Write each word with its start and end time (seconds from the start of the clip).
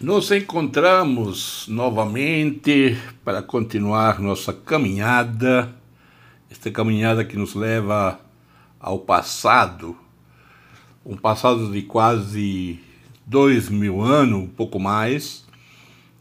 Nos 0.00 0.30
encontramos 0.30 1.66
novamente 1.66 2.96
para 3.24 3.42
continuar 3.42 4.20
nossa 4.20 4.52
caminhada, 4.52 5.74
esta 6.48 6.70
caminhada 6.70 7.24
que 7.24 7.36
nos 7.36 7.56
leva 7.56 8.20
ao 8.78 9.00
passado, 9.00 9.96
um 11.04 11.16
passado 11.16 11.72
de 11.72 11.82
quase 11.82 12.78
dois 13.26 13.68
mil 13.68 14.00
anos, 14.00 14.38
um 14.38 14.46
pouco 14.46 14.78
mais, 14.78 15.44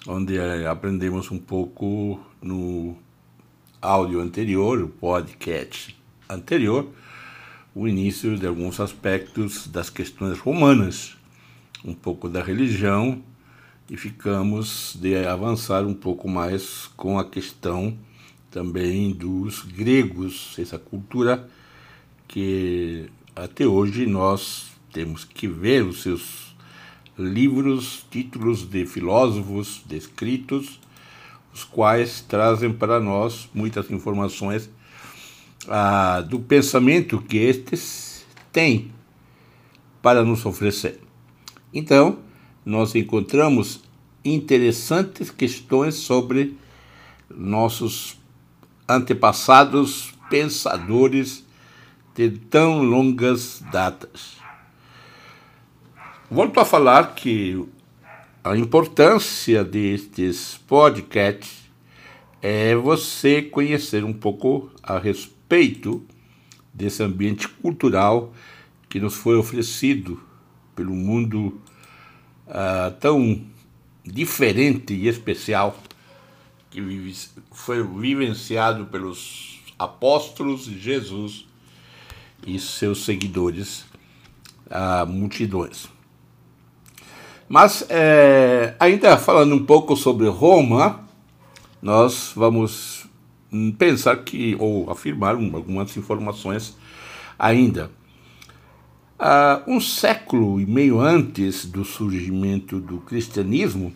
onde 0.08 0.40
eh, 0.40 0.66
aprendemos 0.66 1.30
um 1.30 1.38
pouco 1.38 2.20
no 2.42 2.98
áudio 3.80 4.22
anterior, 4.22 4.82
o 4.82 4.88
podcast 4.88 5.96
anterior, 6.28 6.90
o 7.76 7.88
início 7.88 8.40
de 8.40 8.48
alguns 8.48 8.80
aspectos 8.80 9.68
das 9.68 9.92
questões 9.92 10.40
romanas, 10.40 11.16
um 11.86 11.94
pouco 11.94 12.28
da 12.28 12.42
religião 12.42 13.22
e 13.90 13.96
ficamos 13.96 14.98
de 15.00 15.16
avançar 15.26 15.86
um 15.86 15.94
pouco 15.94 16.28
mais 16.28 16.88
com 16.98 17.18
a 17.18 17.26
questão 17.26 17.98
também 18.52 19.12
dos 19.12 19.62
gregos, 19.62 20.56
essa 20.58 20.78
cultura 20.78 21.48
que 22.28 23.10
até 23.36 23.66
hoje 23.66 24.06
nós 24.06 24.72
temos 24.92 25.24
que 25.24 25.48
ver 25.48 25.84
os 25.84 26.02
seus 26.02 26.56
livros, 27.18 28.06
títulos 28.12 28.68
de 28.70 28.86
filósofos 28.86 29.82
descritos, 29.86 30.80
os 31.54 31.64
quais 31.64 32.22
trazem 32.22 32.74
para 32.74 33.00
nós 33.00 33.50
muitas 33.54 33.90
informações 33.90 34.70
ah, 35.68 36.22
do 36.22 36.40
pensamento 36.40 37.22
que 37.22 37.38
estes 37.38 38.26
têm 38.52 38.92
para 40.02 40.24
nos 40.24 40.46
oferecer. 40.46 41.00
Então, 41.74 42.20
nós 42.68 42.94
encontramos 42.96 43.82
interessantes 44.26 45.32
questões 45.32 45.96
sobre 45.96 46.58
nossos 47.34 48.20
antepassados 48.90 50.14
pensadores 50.30 51.46
de 52.14 52.30
tão 52.32 52.84
longas 52.84 53.64
datas. 53.72 54.36
Volto 56.30 56.60
a 56.60 56.66
falar 56.66 57.16
que 57.16 57.66
a 58.44 58.58
importância 58.58 59.64
destes 59.64 60.60
podcasts 60.68 61.70
é 62.42 62.76
você 62.76 63.42
conhecer 63.42 64.04
um 64.04 64.12
pouco 64.12 64.70
a 64.84 65.00
respeito 65.00 66.06
desse 66.74 67.02
ambiente 67.02 67.48
cultural 67.48 68.34
que 68.90 69.00
nos 69.00 69.16
foi 69.16 69.38
oferecido 69.38 70.22
pelo 70.76 70.94
mundo 70.94 71.62
uh, 72.48 72.92
tão 73.00 73.42
diferente 74.04 74.94
e 74.94 75.08
especial 75.08 75.78
que 76.70 77.14
foi 77.52 77.84
vivenciado 77.84 78.86
pelos 78.86 79.62
apóstolos 79.78 80.66
de 80.66 80.80
Jesus 80.80 81.46
e 82.46 82.60
seus 82.60 83.04
seguidores, 83.04 83.86
uh, 84.68 85.06
multidões. 85.08 85.88
Mas, 87.50 87.86
é, 87.90 88.76
ainda 88.80 89.18
falando 89.18 89.56
um 89.56 89.66
pouco 89.66 89.96
sobre 89.96 90.28
Roma, 90.28 91.08
nós 91.82 92.34
vamos 92.36 93.08
pensar 93.78 94.18
que, 94.18 94.56
ou 94.60 94.90
afirmar 94.90 95.36
algumas 95.36 95.96
informações 95.96 96.76
ainda. 97.40 97.90
Uh, 99.20 99.72
um 99.72 99.82
século 99.82 100.62
e 100.62 100.66
meio 100.68 101.00
antes 101.00 101.66
do 101.66 101.84
surgimento 101.84 102.80
do 102.80 103.00
cristianismo, 103.00 103.92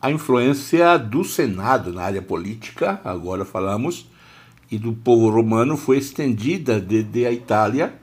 a 0.00 0.12
influência 0.12 0.96
do 0.96 1.24
Senado 1.24 1.92
na 1.92 2.02
área 2.02 2.22
política, 2.22 3.00
agora 3.04 3.44
falamos, 3.44 4.06
e 4.70 4.78
do 4.78 4.92
povo 4.92 5.28
romano 5.28 5.76
foi 5.76 5.98
estendida 5.98 6.80
desde 6.80 7.26
a 7.26 7.32
Itália, 7.32 7.94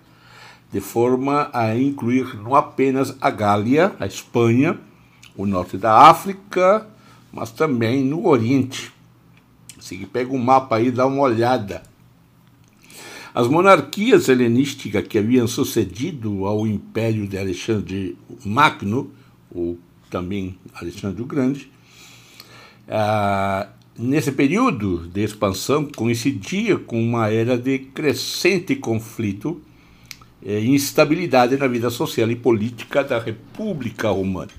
de 0.70 0.82
forma 0.82 1.50
a 1.54 1.74
incluir 1.74 2.36
não 2.36 2.54
apenas 2.54 3.16
a 3.22 3.30
Gália, 3.30 3.96
a 3.98 4.06
Espanha, 4.06 4.78
o 5.38 5.46
norte 5.46 5.78
da 5.78 6.10
África, 6.10 6.86
mas 7.32 7.50
também 7.50 8.04
no 8.04 8.28
Oriente. 8.28 8.92
Se 9.80 9.96
pega 10.06 10.34
um 10.34 10.38
mapa 10.38 10.76
aí, 10.76 10.92
dá 10.92 11.06
uma 11.06 11.22
olhada. 11.22 11.82
As 13.38 13.48
monarquias 13.48 14.30
helenísticas 14.30 15.08
que 15.08 15.16
haviam 15.16 15.48
sucedido 15.48 16.48
ao 16.48 16.66
império 16.66 17.28
de 17.28 17.38
Alexandre 17.38 18.18
Magno, 18.44 19.12
ou 19.54 19.78
também 20.10 20.58
Alexandre 20.74 21.22
o 21.22 21.26
Grande, 21.28 21.72
ah, 22.90 23.68
nesse 23.96 24.32
período 24.32 25.08
de 25.10 25.24
expansão 25.24 25.86
coincidia 25.86 26.80
com 26.80 27.00
uma 27.00 27.30
era 27.30 27.56
de 27.56 27.78
crescente 27.78 28.76
conflito 28.76 29.62
e 30.42 30.58
instabilidade 30.70 31.58
na 31.58 31.68
vida 31.68 31.92
social 31.92 32.32
e 32.32 32.36
política 32.36 33.04
da 33.04 33.20
República 33.20 34.10
Romana. 34.10 34.50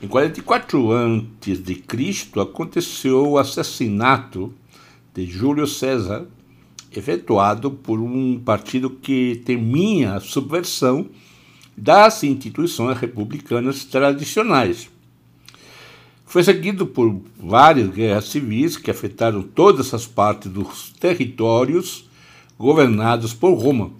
Em 0.00 0.06
44 0.06 0.92
a.C., 0.92 2.40
aconteceu 2.40 3.28
o 3.28 3.38
assassinato 3.38 4.54
de 5.12 5.26
Júlio 5.26 5.66
César 5.66 6.28
efetuado 6.94 7.70
por 7.70 8.00
um 8.00 8.38
partido 8.38 8.90
que 8.90 9.42
temia 9.44 10.14
a 10.14 10.20
subversão 10.20 11.06
das 11.76 12.22
instituições 12.24 12.98
republicanas 12.98 13.84
tradicionais. 13.84 14.90
Foi 16.26 16.44
seguido 16.44 16.86
por 16.86 17.20
várias 17.36 17.88
guerras 17.88 18.26
civis 18.26 18.76
que 18.76 18.90
afetaram 18.90 19.42
todas 19.42 19.92
as 19.92 20.06
partes 20.06 20.50
dos 20.50 20.90
territórios 20.90 22.08
governados 22.58 23.34
por 23.34 23.54
Roma. 23.54 23.90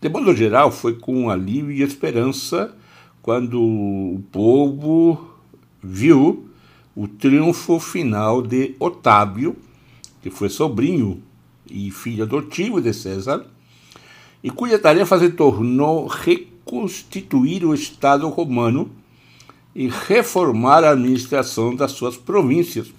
De 0.00 0.08
modo 0.08 0.34
geral, 0.34 0.70
foi 0.70 0.94
com 0.94 1.28
alívio 1.28 1.72
e 1.72 1.82
esperança 1.82 2.74
quando 3.20 3.60
o 3.60 4.22
povo 4.32 5.28
viu 5.82 6.48
o 6.96 7.06
triunfo 7.06 7.78
final 7.78 8.40
de 8.40 8.74
Otávio, 8.78 9.56
que 10.22 10.30
foi 10.30 10.48
sobrinho 10.48 11.22
e 11.70 11.90
filho 11.90 12.24
adotivo 12.24 12.80
de 12.80 12.92
César, 12.92 13.46
e 14.42 14.50
cuja 14.50 14.78
tarefa 14.78 15.18
se 15.18 15.30
tornou 15.30 16.06
reconstituir 16.06 17.64
o 17.64 17.74
Estado 17.74 18.28
romano 18.28 18.90
e 19.74 19.88
reformar 19.88 20.82
a 20.82 20.90
administração 20.90 21.74
das 21.74 21.92
suas 21.92 22.16
províncias, 22.16 22.92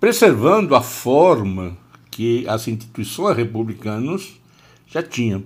preservando 0.00 0.74
a 0.74 0.80
forma 0.80 1.76
que 2.10 2.46
as 2.48 2.68
instituições 2.68 3.36
republicanas 3.36 4.40
já 4.86 5.02
tinham. 5.02 5.44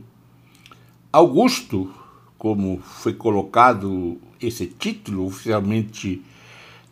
Augusto, 1.10 1.90
como 2.36 2.78
foi 2.78 3.14
colocado 3.14 4.18
esse 4.40 4.66
título 4.66 5.26
oficialmente 5.26 6.22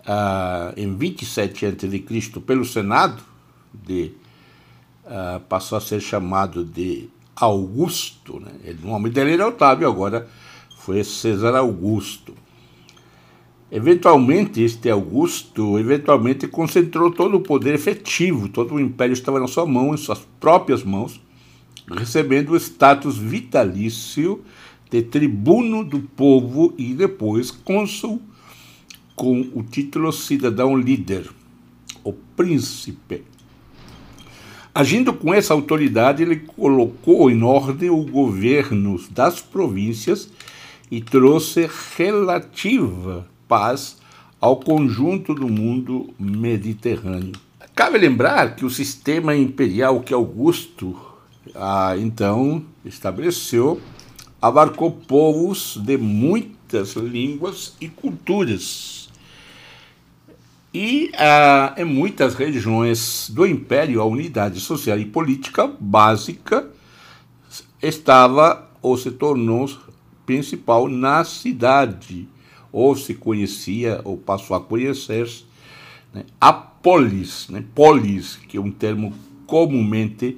uh, 0.01 0.73
em 0.77 0.97
27 0.97 1.67
a.C. 1.67 2.41
pelo 2.41 2.65
Senado 2.65 3.23
de 3.73 4.13
uh, 5.07 5.41
passou 5.41 5.79
a 5.79 5.81
ser 5.81 6.01
chamado 6.01 6.65
de 6.65 7.09
Augusto. 7.35 8.41
Né? 8.41 8.77
O 8.83 8.87
nome 8.87 9.11
dele 9.11 9.33
era 9.33 9.49
Otávio, 9.49 9.89
agora 9.89 10.29
foi 10.79 11.03
César 11.03 11.57
Augusto. 11.57 12.35
Eventualmente, 13.71 14.63
este 14.63 14.89
Augusto 14.89 15.79
eventualmente 15.79 16.47
concentrou 16.47 17.11
todo 17.11 17.37
o 17.37 17.41
poder 17.41 17.75
efetivo, 17.75 18.49
todo 18.49 18.75
o 18.75 18.81
império 18.81 19.13
estava 19.13 19.41
na 19.41 19.49
sua 19.49 19.67
mão, 19.67 19.93
em 19.93 19.97
suas 19.97 20.21
próprias 20.39 20.85
mãos, 20.85 21.21
recebendo 21.91 22.51
o 22.51 22.57
status 22.57 23.19
vitalício 23.19 24.45
de 24.89 25.03
tribuno 25.03 25.85
do 25.85 26.01
povo 26.01 26.73
e 26.79 26.95
depois 26.95 27.51
cônsul 27.51 28.23
com 29.17 29.41
o 29.55 29.63
título 29.63 30.13
cidadão 30.13 30.77
líder, 30.77 31.29
o 32.05 32.13
príncipe. 32.13 33.25
Agindo 34.77 35.11
com 35.15 35.33
essa 35.33 35.55
autoridade, 35.55 36.23
ele 36.23 36.37
colocou 36.37 37.31
em 37.31 37.43
ordem 37.43 37.89
o 37.89 38.05
governo 38.05 39.03
das 39.11 39.41
províncias 39.41 40.29
e 40.91 41.01
trouxe 41.01 41.67
relativa 41.97 43.27
paz 43.49 43.97
ao 44.39 44.57
conjunto 44.57 45.33
do 45.35 45.49
mundo 45.49 46.13
mediterrâneo. 46.21 47.33
Cabe 47.75 47.97
lembrar 47.97 48.55
que 48.55 48.67
o 48.67 48.71
sistema 48.71 49.35
imperial 49.35 50.01
que 50.01 50.13
Augusto 50.13 50.95
ah, 51.55 51.95
então 51.97 52.63
estabeleceu 52.85 53.81
abarcou 54.43 54.91
povos 54.91 55.79
de 55.83 55.97
muitas 55.97 56.93
línguas 56.93 57.75
e 57.81 57.89
culturas 57.89 59.06
e 60.79 61.11
ah, 61.17 61.75
em 61.79 61.87
muitas 61.87 62.35
regiões 62.35 63.31
do 63.33 63.47
Império, 63.47 63.99
a 64.03 64.05
unidade 64.05 64.61
social 64.61 64.99
e 64.99 65.07
política 65.07 65.67
básica 65.81 66.69
estava 67.83 68.69
ou 68.83 68.99
se 68.99 69.11
tornou 69.11 69.71
principal 70.27 70.87
na 70.87 71.25
cidade 71.25 72.29
ou 72.71 72.95
se 72.95 73.15
conhecia, 73.15 74.03
ou 74.05 74.19
passou 74.19 74.55
a 74.55 74.61
conhecer, 74.61 75.27
né, 76.13 76.25
a 76.39 76.53
polis, 76.53 77.49
né, 77.49 77.65
polis, 77.75 78.37
que 78.47 78.59
é 78.59 78.61
um 78.61 78.71
termo 78.71 79.15
comumente 79.47 80.37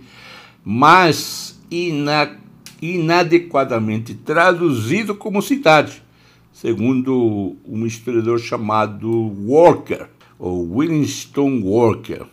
mais 0.65 1.61
ina, 1.69 2.39
inadequadamente 2.81 4.15
traduzido 4.15 5.17
como 5.17 5.43
cidade, 5.43 6.01
segundo 6.53 7.57
um 7.67 7.85
historiador 7.85 8.39
chamado 8.39 9.11
Walker, 9.45 10.07
ou 10.39 10.79
Winston 10.79 11.61
Walker. 11.63 12.27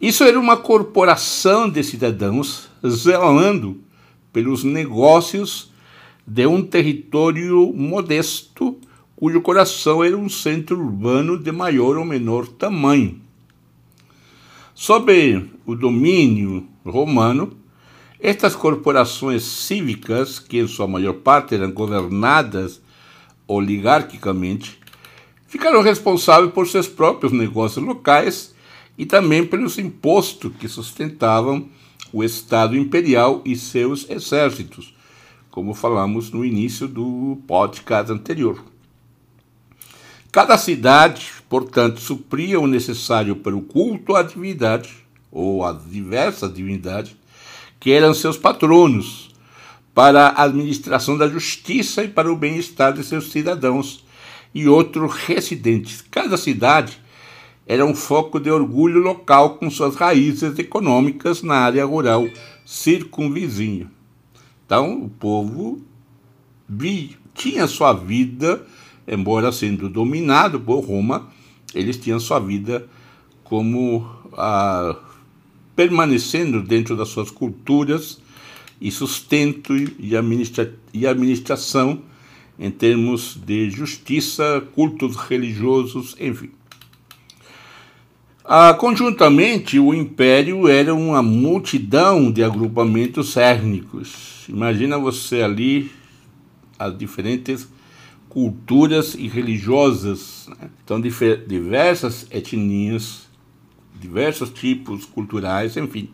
Isso 0.00 0.24
era 0.24 0.38
uma 0.38 0.56
corporação 0.56 1.70
de 1.70 1.82
cidadãos 1.82 2.68
zelando 2.86 3.80
pelos 4.32 4.64
negócios 4.64 5.72
de 6.26 6.46
um 6.46 6.62
território 6.62 7.72
modesto, 7.72 8.76
cujo 9.14 9.40
coração 9.40 10.02
era 10.02 10.16
um 10.16 10.28
centro 10.28 10.78
urbano 10.78 11.38
de 11.38 11.52
maior 11.52 11.96
ou 11.96 12.04
menor 12.04 12.46
tamanho. 12.46 13.20
Sob 14.74 15.48
o 15.64 15.74
domínio 15.74 16.66
romano, 16.84 17.56
estas 18.20 18.54
corporações 18.54 19.42
cívicas, 19.42 20.38
que 20.38 20.58
em 20.58 20.66
sua 20.66 20.86
maior 20.86 21.14
parte 21.14 21.54
eram 21.54 21.70
governadas 21.70 22.82
oligarquicamente, 23.48 24.78
ficaram 25.46 25.82
responsáveis 25.82 26.52
por 26.52 26.66
seus 26.66 26.88
próprios 26.88 27.32
negócios 27.32 27.84
locais 27.84 28.54
e 28.98 29.04
também 29.04 29.44
pelos 29.44 29.78
impostos 29.78 30.52
que 30.58 30.68
sustentavam 30.68 31.68
o 32.12 32.24
Estado 32.24 32.76
imperial 32.76 33.42
e 33.44 33.56
seus 33.56 34.08
exércitos, 34.08 34.94
como 35.50 35.74
falamos 35.74 36.30
no 36.30 36.44
início 36.44 36.88
do 36.88 37.38
podcast 37.46 38.12
anterior. 38.12 38.62
Cada 40.32 40.58
cidade, 40.58 41.30
portanto, 41.48 42.00
supria 42.00 42.60
o 42.60 42.66
necessário 42.66 43.36
para 43.36 43.56
o 43.56 43.62
culto 43.62 44.14
à 44.14 44.22
divindade, 44.22 44.90
ou 45.30 45.64
às 45.64 45.90
diversas 45.90 46.52
divindades, 46.52 47.16
que 47.80 47.90
eram 47.90 48.12
seus 48.14 48.36
patronos, 48.36 49.30
para 49.94 50.28
a 50.28 50.42
administração 50.42 51.16
da 51.16 51.26
justiça 51.26 52.04
e 52.04 52.08
para 52.08 52.30
o 52.30 52.36
bem-estar 52.36 52.92
de 52.92 53.02
seus 53.02 53.30
cidadãos 53.30 54.04
e 54.56 54.66
outros 54.66 55.12
residentes. 55.12 56.02
Cada 56.10 56.38
cidade 56.38 56.98
era 57.66 57.84
um 57.84 57.94
foco 57.94 58.40
de 58.40 58.50
orgulho 58.50 59.00
local 59.00 59.56
com 59.56 59.68
suas 59.68 59.96
raízes 59.96 60.58
econômicas 60.58 61.42
na 61.42 61.56
área 61.56 61.84
rural 61.84 62.26
circunvizinha. 62.64 63.90
Então, 64.64 65.04
o 65.04 65.10
povo 65.10 65.82
tinha 67.34 67.66
sua 67.66 67.92
vida, 67.92 68.66
embora 69.06 69.52
sendo 69.52 69.90
dominado 69.90 70.58
por 70.58 70.80
Roma, 70.80 71.28
eles 71.74 71.98
tinham 71.98 72.18
sua 72.18 72.38
vida 72.38 72.88
como 73.44 74.10
permanecendo 75.76 76.62
dentro 76.62 76.96
das 76.96 77.08
suas 77.08 77.30
culturas 77.30 78.22
e 78.80 78.90
sustento 78.90 79.76
e, 79.76 80.16
administra 80.16 80.74
e 80.94 81.06
administração 81.06 82.00
em 82.58 82.70
termos 82.70 83.36
de 83.44 83.70
justiça, 83.70 84.62
cultos 84.74 85.16
religiosos, 85.16 86.16
enfim. 86.18 86.50
Ah, 88.44 88.74
conjuntamente, 88.74 89.78
o 89.78 89.92
império 89.92 90.68
era 90.68 90.94
uma 90.94 91.22
multidão 91.22 92.30
de 92.30 92.44
agrupamentos 92.44 93.36
étnicos. 93.36 94.44
Imagina 94.48 94.96
você 94.98 95.42
ali 95.42 95.90
as 96.78 96.96
diferentes 96.96 97.68
culturas 98.28 99.14
e 99.14 99.26
religiosas. 99.26 100.48
Né? 100.48 100.70
Então, 100.84 101.00
diversas 101.00 102.26
etnias, 102.30 103.26
diversos 104.00 104.50
tipos 104.50 105.04
culturais, 105.04 105.76
enfim. 105.76 106.08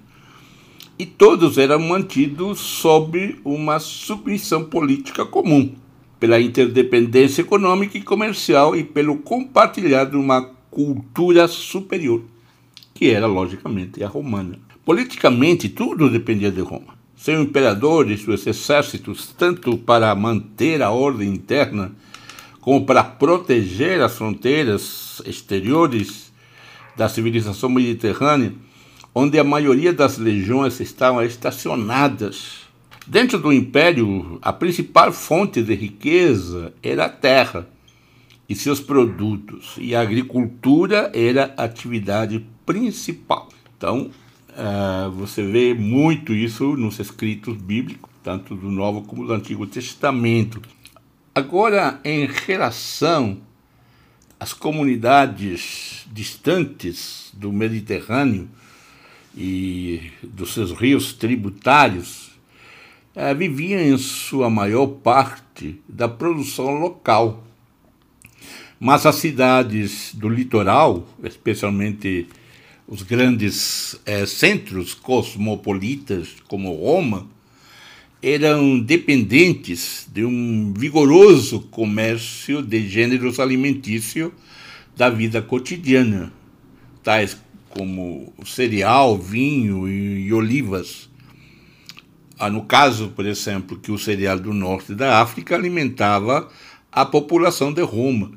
E 0.98 1.04
todos 1.04 1.58
eram 1.58 1.80
mantidos 1.80 2.60
sob 2.60 3.40
uma 3.44 3.78
submissão 3.78 4.64
política 4.64 5.26
comum 5.26 5.74
pela 6.22 6.40
interdependência 6.40 7.42
econômica 7.42 7.98
e 7.98 8.00
comercial 8.00 8.76
e 8.76 8.84
pelo 8.84 9.16
compartilhar 9.16 10.04
de 10.04 10.14
uma 10.14 10.40
cultura 10.70 11.48
superior, 11.48 12.22
que 12.94 13.10
era, 13.10 13.26
logicamente, 13.26 14.04
a 14.04 14.06
romana. 14.06 14.56
Politicamente, 14.84 15.68
tudo 15.68 16.08
dependia 16.08 16.52
de 16.52 16.60
Roma. 16.60 16.96
Seu 17.16 17.42
imperador 17.42 18.08
e 18.08 18.16
seus 18.16 18.46
exércitos, 18.46 19.34
tanto 19.36 19.76
para 19.76 20.14
manter 20.14 20.80
a 20.80 20.92
ordem 20.92 21.28
interna 21.28 21.90
como 22.60 22.86
para 22.86 23.02
proteger 23.02 24.00
as 24.00 24.16
fronteiras 24.16 25.20
exteriores 25.26 26.32
da 26.96 27.08
civilização 27.08 27.68
mediterrânea, 27.68 28.54
onde 29.12 29.40
a 29.40 29.44
maioria 29.44 29.92
das 29.92 30.18
legiões 30.18 30.78
estavam 30.78 31.20
estacionadas 31.24 32.61
Dentro 33.06 33.38
do 33.38 33.52
império, 33.52 34.38
a 34.40 34.52
principal 34.52 35.12
fonte 35.12 35.60
de 35.62 35.74
riqueza 35.74 36.72
era 36.82 37.06
a 37.06 37.08
terra 37.08 37.68
e 38.48 38.54
seus 38.54 38.80
produtos, 38.80 39.74
e 39.78 39.94
a 39.94 40.00
agricultura 40.00 41.10
era 41.14 41.52
a 41.56 41.64
atividade 41.64 42.46
principal. 42.64 43.48
Então, 43.76 44.10
uh, 44.50 45.10
você 45.10 45.42
vê 45.42 45.74
muito 45.74 46.32
isso 46.32 46.76
nos 46.76 47.00
escritos 47.00 47.56
bíblicos, 47.56 48.10
tanto 48.22 48.54
do 48.54 48.70
Novo 48.70 49.02
como 49.02 49.26
do 49.26 49.32
Antigo 49.32 49.66
Testamento. 49.66 50.62
Agora, 51.34 51.98
em 52.04 52.26
relação 52.26 53.38
às 54.38 54.52
comunidades 54.52 56.06
distantes 56.12 57.32
do 57.32 57.52
Mediterrâneo 57.52 58.48
e 59.36 60.12
dos 60.22 60.52
seus 60.52 60.72
rios 60.72 61.14
tributários, 61.14 62.21
é, 63.14 63.34
viviam 63.34 63.80
em 63.80 63.96
sua 63.98 64.48
maior 64.48 64.86
parte 64.86 65.80
da 65.88 66.08
produção 66.08 66.78
local. 66.78 67.44
Mas 68.80 69.06
as 69.06 69.16
cidades 69.16 70.14
do 70.14 70.28
litoral, 70.28 71.06
especialmente 71.22 72.26
os 72.86 73.02
grandes 73.02 74.00
é, 74.04 74.26
centros 74.26 74.94
cosmopolitas 74.94 76.28
como 76.48 76.74
Roma, 76.74 77.28
eram 78.20 78.80
dependentes 78.80 80.06
de 80.12 80.24
um 80.24 80.72
vigoroso 80.76 81.60
comércio 81.60 82.62
de 82.62 82.88
gêneros 82.88 83.40
alimentícios 83.40 84.32
da 84.96 85.10
vida 85.10 85.42
cotidiana, 85.42 86.32
tais 87.02 87.36
como 87.68 88.32
cereal, 88.44 89.18
vinho 89.18 89.88
e, 89.88 90.26
e 90.26 90.32
olivas 90.32 91.08
no 92.50 92.64
caso, 92.64 93.08
por 93.08 93.26
exemplo, 93.26 93.78
que 93.78 93.92
o 93.92 93.98
cereal 93.98 94.38
do 94.38 94.52
norte 94.52 94.94
da 94.94 95.20
África 95.20 95.54
alimentava 95.54 96.50
a 96.90 97.04
população 97.04 97.72
de 97.72 97.82
Roma. 97.82 98.32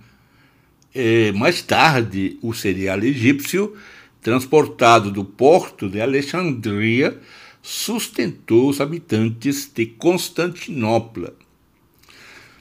E, 0.94 1.32
mais 1.36 1.62
tarde, 1.62 2.38
o 2.42 2.54
cereal 2.54 3.00
egípcio, 3.00 3.76
transportado 4.22 5.12
do 5.12 5.26
porto 5.26 5.90
de 5.90 6.00
Alexandria, 6.00 7.20
sustentou 7.62 8.70
os 8.70 8.80
habitantes 8.80 9.70
de 9.74 9.88
Constantinopla. 9.88 11.34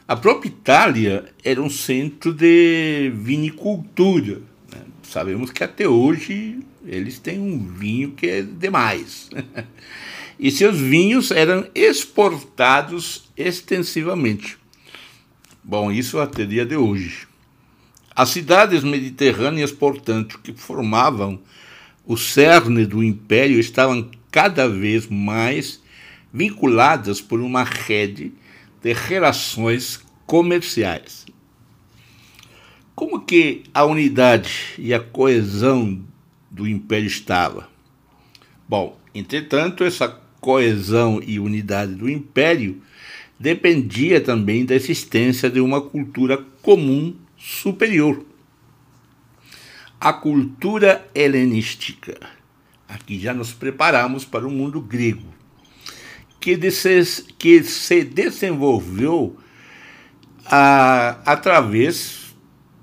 A 0.08 0.16
própria 0.16 0.48
Itália 0.48 1.26
era 1.42 1.62
um 1.62 1.70
centro 1.70 2.32
de 2.32 3.12
vinicultura. 3.14 4.42
Né? 4.72 4.80
Sabemos 5.02 5.50
que 5.50 5.62
até 5.62 5.88
hoje 5.88 6.58
eles 6.86 7.18
têm 7.18 7.38
um 7.38 7.58
vinho 7.58 8.12
que 8.12 8.26
é 8.26 8.42
demais. 8.42 9.30
E 10.44 10.50
seus 10.50 10.78
vinhos 10.78 11.30
eram 11.30 11.66
exportados 11.74 13.30
extensivamente. 13.34 14.58
Bom, 15.62 15.90
isso 15.90 16.20
até 16.20 16.44
dia 16.44 16.66
de 16.66 16.76
hoje. 16.76 17.26
As 18.14 18.28
cidades 18.28 18.84
mediterrâneas, 18.84 19.72
portanto, 19.72 20.38
que 20.42 20.52
formavam 20.52 21.40
o 22.04 22.14
cerne 22.14 22.84
do 22.84 23.02
império, 23.02 23.58
estavam 23.58 24.10
cada 24.30 24.68
vez 24.68 25.06
mais 25.06 25.82
vinculadas 26.30 27.22
por 27.22 27.40
uma 27.40 27.64
rede 27.64 28.30
de 28.82 28.92
relações 28.92 30.04
comerciais. 30.26 31.24
Como 32.94 33.24
que 33.24 33.62
a 33.72 33.86
unidade 33.86 34.74
e 34.76 34.92
a 34.92 35.00
coesão 35.00 36.04
do 36.50 36.68
império 36.68 37.06
estava? 37.06 37.66
Bom, 38.68 38.98
entretanto, 39.14 39.82
essa 39.84 40.22
coesão 40.44 41.22
e 41.26 41.40
unidade 41.40 41.94
do 41.94 42.06
império 42.06 42.82
dependia 43.40 44.20
também 44.20 44.66
da 44.66 44.74
existência 44.74 45.48
de 45.48 45.58
uma 45.58 45.80
cultura 45.80 46.36
comum 46.60 47.16
superior. 47.34 48.22
A 49.98 50.12
cultura 50.12 51.08
helenística. 51.14 52.20
Aqui 52.86 53.18
já 53.18 53.32
nos 53.32 53.54
preparamos 53.54 54.26
para 54.26 54.46
o 54.46 54.50
mundo 54.50 54.82
grego, 54.82 55.32
que, 56.38 56.58
que 57.38 57.62
se 57.62 58.04
desenvolveu 58.04 59.38
a, 60.44 61.20
através 61.24 62.34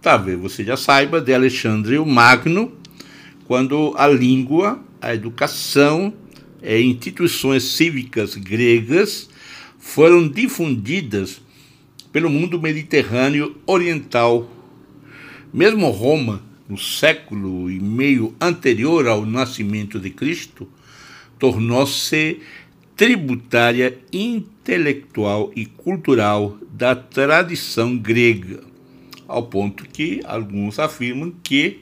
talvez 0.01 0.39
você 0.39 0.63
já 0.63 0.75
saiba, 0.75 1.21
de 1.21 1.31
Alexandre 1.31 1.99
o 1.99 2.07
Magno, 2.07 2.75
quando 3.45 3.93
a 3.95 4.07
língua, 4.07 4.83
a 4.99 5.13
educação 5.13 6.11
e 6.61 6.81
instituições 6.81 7.63
cívicas 7.63 8.35
gregas 8.35 9.29
foram 9.79 10.27
difundidas 10.27 11.41
pelo 12.11 12.29
mundo 12.29 12.61
mediterrâneo 12.61 13.55
oriental. 13.65 14.49
Mesmo 15.53 15.89
Roma, 15.89 16.43
no 16.69 16.77
século 16.77 17.69
e 17.69 17.79
meio 17.79 18.35
anterior 18.39 19.07
ao 19.07 19.25
nascimento 19.25 19.99
de 19.99 20.09
Cristo, 20.09 20.67
tornou-se 21.39 22.39
tributária 22.95 23.97
intelectual 24.13 25.51
e 25.55 25.65
cultural 25.65 26.57
da 26.71 26.95
tradição 26.95 27.97
grega, 27.97 28.63
ao 29.27 29.43
ponto 29.43 29.83
que 29.85 30.21
alguns 30.23 30.77
afirmam 30.77 31.33
que 31.41 31.79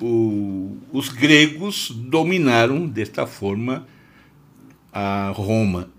o, 0.00 0.76
os 0.92 1.08
gregos 1.08 1.90
dominaram 1.90 2.86
desta 2.86 3.26
forma 3.26 3.86
a 4.92 5.32
Roma. 5.34 5.90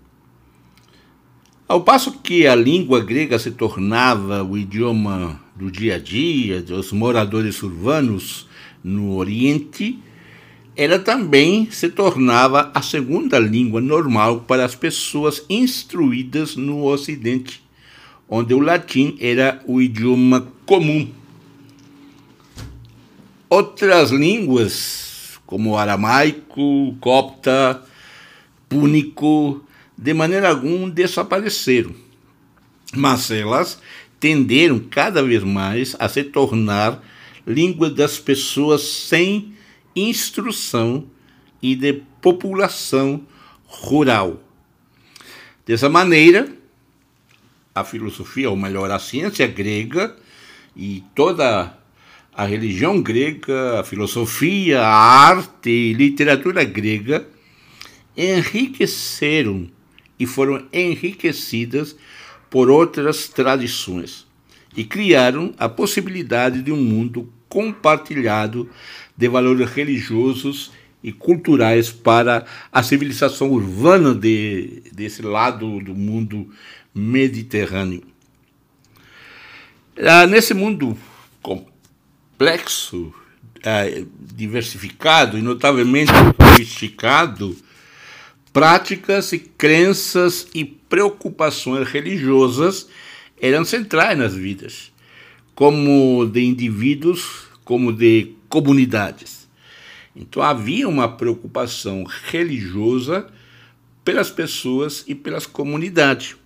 Ao 1.68 1.82
passo 1.82 2.18
que 2.18 2.46
a 2.46 2.54
língua 2.54 3.00
grega 3.00 3.38
se 3.38 3.52
tornava 3.52 4.42
o 4.42 4.58
idioma 4.58 5.40
do 5.54 5.70
dia 5.70 5.96
a 5.96 5.98
dia 5.98 6.60
dos 6.60 6.90
moradores 6.90 7.62
urbanos 7.62 8.48
no 8.82 9.14
Oriente, 9.14 9.98
ela 10.76 10.98
também 10.98 11.70
se 11.70 11.88
tornava 11.90 12.70
a 12.74 12.82
segunda 12.82 13.38
língua 13.38 13.80
normal 13.80 14.40
para 14.40 14.64
as 14.64 14.74
pessoas 14.74 15.44
instruídas 15.48 16.56
no 16.56 16.84
Ocidente, 16.84 17.62
onde 18.28 18.54
o 18.54 18.60
latim 18.60 19.16
era 19.20 19.62
o 19.66 19.80
idioma 19.80 20.48
comum. 20.64 21.08
Outras 23.52 24.12
línguas, 24.12 25.40
como 25.44 25.76
aramaico, 25.76 26.94
copta, 27.00 27.82
púnico, 28.68 29.64
de 29.98 30.14
maneira 30.14 30.50
alguma 30.50 30.88
desapareceram, 30.88 31.92
mas 32.94 33.28
elas 33.32 33.82
tenderam 34.20 34.78
cada 34.78 35.20
vez 35.20 35.42
mais 35.42 35.96
a 35.98 36.08
se 36.08 36.22
tornar 36.22 37.02
língua 37.44 37.90
das 37.90 38.20
pessoas 38.20 38.82
sem 38.82 39.52
instrução 39.96 41.06
e 41.60 41.74
de 41.74 42.04
população 42.22 43.26
rural. 43.66 44.40
Dessa 45.66 45.88
maneira, 45.88 46.54
a 47.74 47.82
filosofia, 47.82 48.48
ou 48.48 48.56
melhor, 48.56 48.92
a 48.92 49.00
ciência 49.00 49.48
grega 49.48 50.16
e 50.76 51.02
toda 51.16 51.79
a 52.40 52.46
religião 52.46 53.02
grega, 53.02 53.80
a 53.80 53.84
filosofia, 53.84 54.80
a 54.80 54.88
arte 54.88 55.68
e 55.68 55.92
literatura 55.92 56.64
grega 56.64 57.28
enriqueceram 58.16 59.68
e 60.18 60.24
foram 60.24 60.66
enriquecidas 60.72 61.94
por 62.48 62.70
outras 62.70 63.28
tradições 63.28 64.26
e 64.74 64.84
criaram 64.84 65.52
a 65.58 65.68
possibilidade 65.68 66.62
de 66.62 66.72
um 66.72 66.82
mundo 66.82 67.30
compartilhado 67.46 68.70
de 69.14 69.28
valores 69.28 69.70
religiosos 69.70 70.72
e 71.04 71.12
culturais 71.12 71.90
para 71.90 72.46
a 72.72 72.82
civilização 72.82 73.50
urbana 73.50 74.14
de, 74.14 74.82
desse 74.94 75.20
lado 75.20 75.78
do 75.80 75.94
mundo 75.94 76.48
mediterrâneo. 76.94 78.02
Ah, 79.98 80.26
nesse 80.26 80.54
mundo 80.54 80.96
complexo, 82.40 83.12
ah, 83.62 83.82
diversificado 84.18 85.36
e 85.36 85.42
notavelmente 85.42 86.10
sofisticado, 86.40 87.54
práticas 88.50 89.30
e 89.34 89.38
crenças 89.38 90.48
e 90.54 90.64
preocupações 90.64 91.86
religiosas 91.86 92.88
eram 93.38 93.62
centrais 93.62 94.16
nas 94.16 94.34
vidas, 94.34 94.90
como 95.54 96.24
de 96.24 96.40
indivíduos, 96.40 97.42
como 97.62 97.92
de 97.92 98.32
comunidades. 98.48 99.46
Então 100.16 100.42
havia 100.42 100.88
uma 100.88 101.08
preocupação 101.08 102.04
religiosa 102.04 103.30
pelas 104.02 104.30
pessoas 104.30 105.04
e 105.06 105.14
pelas 105.14 105.44
comunidades. 105.44 106.36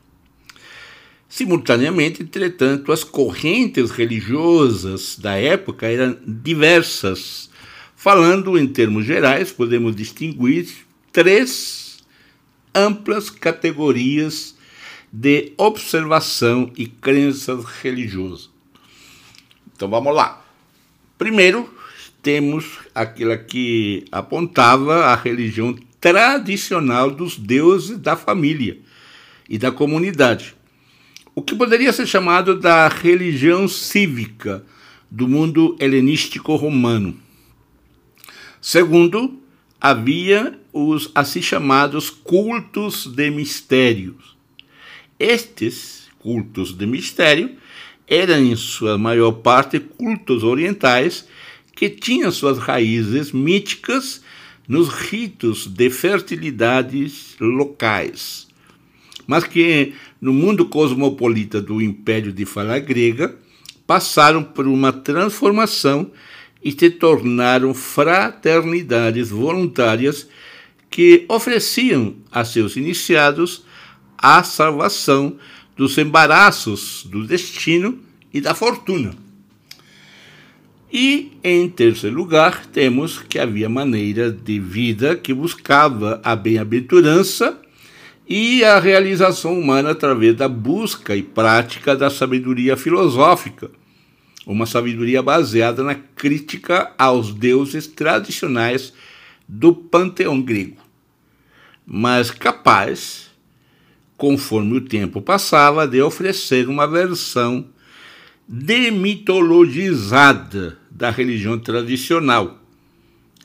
Simultaneamente, 1.29 2.23
entretanto, 2.23 2.93
as 2.93 3.03
correntes 3.03 3.91
religiosas 3.91 5.19
da 5.19 5.35
época 5.35 5.87
eram 5.87 6.17
diversas. 6.27 7.51
Falando 7.97 8.59
em 8.59 8.67
termos 8.67 9.05
gerais, 9.05 9.51
podemos 9.51 9.97
distinguir 9.97 10.69
três 11.11 12.05
amplas 12.75 13.31
categorias 13.31 14.55
de 15.13 15.53
observação 15.57 16.73
e 16.77 16.87
crenças 16.87 17.65
religiosas. 17.65 18.51
Então 19.75 19.89
vamos 19.89 20.15
lá. 20.15 20.45
Primeiro, 21.17 21.73
temos 22.21 22.79
aquela 22.95 23.37
que 23.37 24.05
apontava 24.11 25.07
a 25.07 25.15
religião 25.15 25.77
tradicional 26.01 27.11
dos 27.11 27.39
deuses 27.39 27.99
da 27.99 28.17
família 28.17 28.79
e 29.49 29.57
da 29.57 29.71
comunidade. 29.71 30.55
O 31.35 31.43
que 31.43 31.55
poderia 31.55 31.93
ser 31.93 32.07
chamado 32.07 32.59
da 32.59 32.87
religião 32.89 33.67
cívica 33.67 34.65
do 35.11 35.27
mundo 35.27 35.77
helenístico 35.81 36.55
romano. 36.55 37.17
Segundo, 38.61 39.39
havia 39.81 40.59
os 40.73 41.11
assim 41.15 41.43
chamados 41.43 42.09
cultos 42.09 43.07
de 43.07 43.31
mistérios. 43.31 44.37
Estes 45.19 46.09
cultos 46.19 46.73
de 46.73 46.87
mistério 46.87 47.57
eram, 48.07 48.39
em 48.39 48.57
sua 48.57 48.97
maior 48.97 49.33
parte, 49.33 49.79
cultos 49.79 50.43
orientais 50.43 51.29
que 51.75 51.89
tinham 51.91 52.31
suas 52.31 52.59
raízes 52.59 53.33
míticas 53.33 54.23
nos 54.67 54.89
ritos 54.89 55.67
de 55.67 55.91
fertilidades 55.91 57.37
locais, 57.39 58.49
mas 59.27 59.45
que, 59.45 59.93
no 60.25 60.33
mundo 60.33 60.65
cosmopolita 60.65 61.61
do 61.61 61.83
Império 61.83 62.33
de 62.33 62.47
Fala 62.47 62.79
Grega, 62.79 63.37
passaram 63.87 64.43
por 64.43 64.67
uma 64.67 64.91
transformação 64.91 66.11
e 66.65 66.73
se 66.73 66.89
tornaram 66.89 67.75
fraternidades 67.75 69.29
voluntárias 69.29 70.27
que 70.89 71.27
ofereciam 71.29 72.15
a 72.33 72.43
seus 72.43 72.75
iniciados 72.75 73.67
a 74.17 74.43
salvação 74.43 75.37
dos 75.77 75.99
embaraços 75.99 77.07
do 77.07 77.27
destino 77.27 77.99
e 78.33 78.41
da 78.41 78.55
fortuna. 78.55 79.15
E, 80.91 81.33
em 81.45 81.69
terceiro 81.69 82.17
lugar, 82.17 82.65
temos 82.65 83.19
que 83.19 83.39
havia 83.39 83.69
maneira 83.69 84.33
de 84.33 84.59
vida 84.59 85.17
que 85.17 85.35
buscava 85.35 86.19
a 86.25 86.35
bem-aventurança 86.35 87.61
e 88.27 88.65
a 88.65 88.79
realização 88.79 89.59
humana 89.59 89.91
através 89.91 90.35
da 90.35 90.49
busca 90.49 91.15
e 91.15 91.23
prática 91.23 91.95
da 91.95 92.09
sabedoria 92.09 92.77
filosófica 92.77 93.71
uma 94.47 94.67
sabedoria 94.67 95.23
baseada 95.23 95.83
na 95.83 95.95
crítica 95.95 96.93
aos 96.99 97.33
deuses 97.33 97.87
tradicionais 97.87 98.93
do 99.49 99.75
panteão 99.75 100.43
grego, 100.43 100.77
mas 101.87 102.31
capaz, 102.31 103.31
conforme 104.17 104.77
o 104.77 104.81
tempo 104.81 105.21
passava, 105.21 105.87
de 105.87 106.01
oferecer 106.01 106.67
uma 106.69 106.87
versão 106.87 107.67
demitologizada 108.47 110.79
da 110.91 111.11
religião 111.11 111.59
tradicional. 111.59 112.61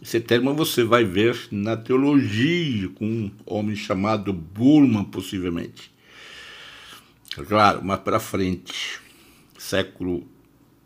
Esse 0.01 0.21
termo 0.21 0.53
você 0.53 0.83
vai 0.83 1.03
ver 1.03 1.37
na 1.51 1.75
teologia, 1.75 2.87
com 2.89 3.05
um 3.05 3.31
homem 3.45 3.75
chamado 3.75 4.31
Burman, 4.31 5.03
possivelmente. 5.03 5.91
Claro, 7.47 7.83
mais 7.83 7.99
para 7.99 8.19
frente, 8.19 8.99
século 9.57 10.25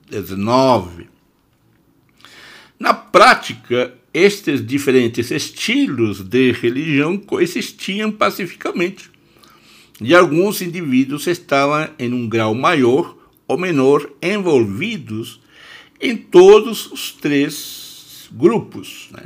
19. 0.09 1.07
Na 2.79 2.93
prática, 2.93 3.93
estes 4.11 4.65
diferentes 4.65 5.29
estilos 5.29 6.21
de 6.21 6.51
religião 6.51 7.15
coexistiam 7.17 8.11
pacificamente, 8.11 9.11
e 10.01 10.15
alguns 10.15 10.59
indivíduos 10.61 11.27
estavam 11.27 11.87
em 11.99 12.11
um 12.11 12.27
grau 12.27 12.55
maior 12.55 13.15
ou 13.47 13.59
menor 13.59 14.09
envolvidos 14.21 15.39
em 16.01 16.17
todos 16.17 16.91
os 16.91 17.11
três 17.11 17.82
grupos. 18.33 19.09
Né? 19.11 19.23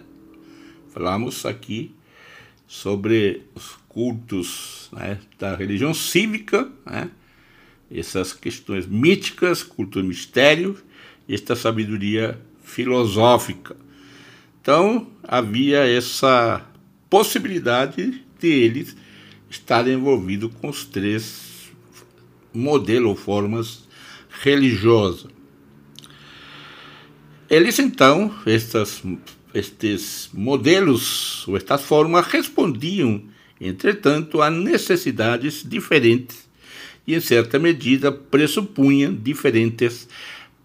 Falamos 0.93 1.45
aqui 1.45 1.95
sobre 2.67 3.43
os 3.55 3.77
cultos 3.87 4.89
né, 4.91 5.19
da 5.39 5.55
religião 5.55 5.93
cívica, 5.93 6.69
né, 6.85 7.09
essas 7.89 8.33
questões 8.33 8.85
míticas, 8.85 9.63
cultura 9.63 10.05
mistério, 10.05 10.77
esta 11.27 11.55
sabedoria 11.55 12.39
filosófica. 12.63 13.75
Então, 14.61 15.07
havia 15.23 15.87
essa 15.87 16.65
possibilidade 17.09 18.23
de 18.37 18.47
eles 18.47 18.95
estarem 19.49 19.93
envolvidos 19.93 20.51
com 20.59 20.69
os 20.69 20.83
três 20.83 21.71
modelos 22.53 23.09
ou 23.09 23.15
formas 23.15 23.87
religiosas. 24.41 25.36
Eles 27.49 27.79
então, 27.79 28.33
estas, 28.45 29.01
estes 29.53 30.29
modelos 30.33 31.47
ou 31.47 31.55
estas 31.55 31.81
formas 31.81 32.27
respondiam, 32.27 33.23
entretanto, 33.59 34.41
a 34.41 34.49
necessidades 34.49 35.63
diferentes 35.65 36.47
e, 37.07 37.15
em 37.15 37.21
certa 37.21 37.57
medida, 37.57 38.11
pressupunham 38.11 39.15
diferentes 39.15 40.09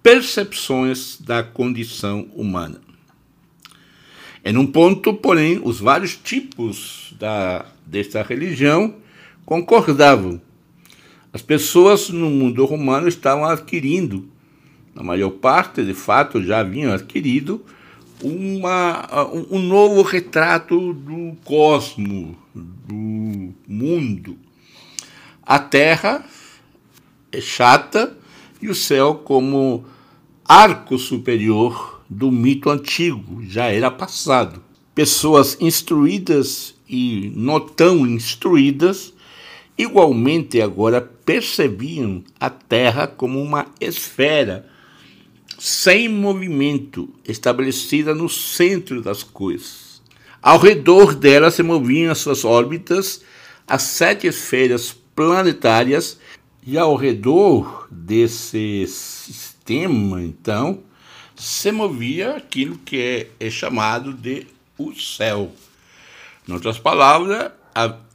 percepções 0.03 1.21
da 1.21 1.45
condição 1.45 2.29
humana. 2.35 2.81
Em 4.45 4.57
um 4.57 4.67
ponto, 4.67 5.15
porém, 5.15 5.61
os 5.63 5.79
vários 5.79 6.17
tipos 6.17 7.15
da, 7.17 7.65
desta 7.87 8.25
religião 8.25 8.97
concordavam. 9.47 10.43
As 11.33 11.41
pessoas 11.41 12.09
no 12.09 12.29
mundo 12.29 12.65
romano 12.65 13.07
estavam 13.07 13.45
adquirindo, 13.45 14.32
na 14.95 15.03
maior 15.03 15.31
parte, 15.31 15.85
de 15.85 15.95
fato, 15.95 16.43
já 16.43 16.61
haviam 16.61 16.93
adquirido, 16.93 17.65
uma, 18.23 19.09
um 19.51 19.59
novo 19.59 20.03
retrato 20.03 20.93
do 20.93 21.37
cosmo, 21.45 22.37
do 22.55 23.53
mundo. 23.67 24.37
A 25.43 25.59
terra 25.59 26.25
é 27.33 27.41
chata 27.41 28.17
e 28.61 28.69
o 28.69 28.75
céu 28.75 29.15
como 29.25 29.85
arco 30.45 30.99
superior 30.99 32.03
do 32.09 32.31
mito 32.31 32.71
antigo, 32.71 33.43
já 33.43 33.67
era 33.67 33.91
passado. 33.91 34.63
Pessoas 34.95 35.57
instruídas 35.61 36.75
e 36.89 37.33
não 37.35 37.59
tão 37.59 38.07
instruídas 38.07 39.15
igualmente 39.77 40.61
agora 40.61 41.01
percebiam 41.01 42.23
a 42.39 42.51
Terra 42.51 43.07
como 43.07 43.41
uma 43.41 43.67
esfera 43.81 44.67
sem 45.65 46.09
movimento, 46.09 47.09
estabelecida 47.25 48.13
no 48.13 48.29
centro 48.29 49.01
das 49.01 49.23
coisas. 49.23 50.03
Ao 50.43 50.59
redor 50.59 51.15
dela 51.15 51.53
se 51.53 51.63
moviam 51.63 52.11
as 52.11 52.19
suas 52.19 52.45
órbitas 52.45 53.23
as 53.65 53.83
sete 53.83 54.27
esferas 54.27 54.93
planetárias 55.15 56.19
e 56.67 56.77
ao 56.77 56.97
redor 56.97 57.87
desse 57.89 58.89
sistema, 58.89 60.21
então, 60.21 60.81
se 61.37 61.71
movia 61.71 62.35
aquilo 62.39 62.77
que 62.79 63.29
é, 63.41 63.47
é 63.47 63.49
chamado 63.49 64.13
de 64.13 64.49
o 64.77 64.93
céu. 64.97 65.53
Em 66.49 66.53
outras 66.53 66.81
palavras, 66.81 67.53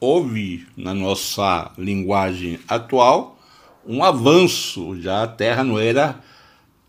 houve 0.02 0.68
na 0.76 0.94
nossa 0.94 1.72
linguagem 1.78 2.60
atual 2.68 3.40
um 3.86 4.04
avanço, 4.04 5.00
já 5.00 5.24
a 5.24 5.28
Terra 5.28 5.64
não 5.64 5.80
era 5.80 6.22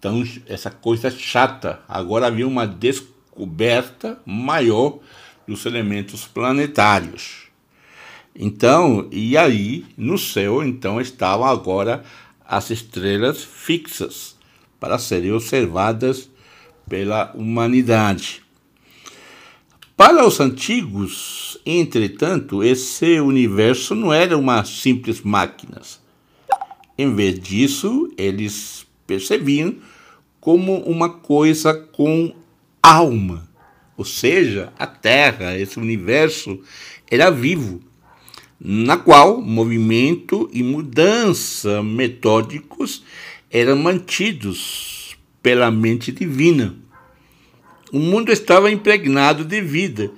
tão 0.00 0.24
essa 0.46 0.70
coisa 0.70 1.10
chata, 1.10 1.80
agora 1.88 2.26
havia 2.26 2.46
uma 2.46 2.66
descoberta 2.66 4.20
maior 4.24 4.98
dos 5.46 5.64
elementos 5.66 6.26
planetários. 6.26 7.48
Então, 8.34 9.08
e 9.10 9.36
aí 9.36 9.84
no 9.96 10.16
céu 10.16 10.62
então 10.62 11.00
estavam 11.00 11.46
agora 11.46 12.04
as 12.44 12.70
estrelas 12.70 13.42
fixas 13.42 14.36
para 14.78 14.98
serem 14.98 15.32
observadas 15.32 16.30
pela 16.88 17.32
humanidade. 17.34 18.42
Para 19.96 20.24
os 20.24 20.38
antigos, 20.38 21.58
entretanto, 21.66 22.62
esse 22.62 23.18
universo 23.18 23.96
não 23.96 24.12
era 24.12 24.38
uma 24.38 24.64
simples 24.64 25.20
máquina. 25.22 25.82
Em 26.96 27.12
vez 27.14 27.38
disso, 27.40 28.08
eles 28.16 28.86
percebiam 29.04 29.74
como 30.48 30.78
uma 30.84 31.10
coisa 31.10 31.74
com 31.74 32.34
alma. 32.82 33.46
Ou 33.98 34.04
seja, 34.06 34.72
a 34.78 34.86
Terra, 34.86 35.58
esse 35.58 35.78
universo, 35.78 36.62
era 37.10 37.28
vivo 37.28 37.82
na 38.58 38.96
qual 38.96 39.42
movimento 39.42 40.48
e 40.50 40.62
mudança 40.62 41.82
metódicos 41.82 43.04
eram 43.50 43.76
mantidos 43.76 45.18
pela 45.42 45.70
mente 45.70 46.10
divina. 46.10 46.74
O 47.92 47.98
mundo 47.98 48.32
estava 48.32 48.70
impregnado 48.70 49.44
de 49.44 49.60
vida, 49.60 50.10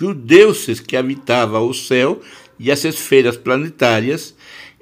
e 0.00 0.04
os 0.04 0.16
deuses 0.16 0.80
que 0.80 0.96
habitavam 0.96 1.64
o 1.64 1.72
céu 1.72 2.20
e 2.58 2.72
as 2.72 2.84
esferas 2.84 3.36
planetárias 3.36 4.34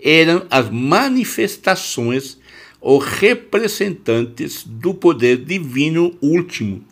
eram 0.03 0.47
as 0.51 0.71
manifestações 0.71 2.39
ou 2.85 2.99
representantes 2.99 4.63
do 4.63 4.93
poder 4.93 5.43
divino 5.43 6.15
último, 6.21 6.85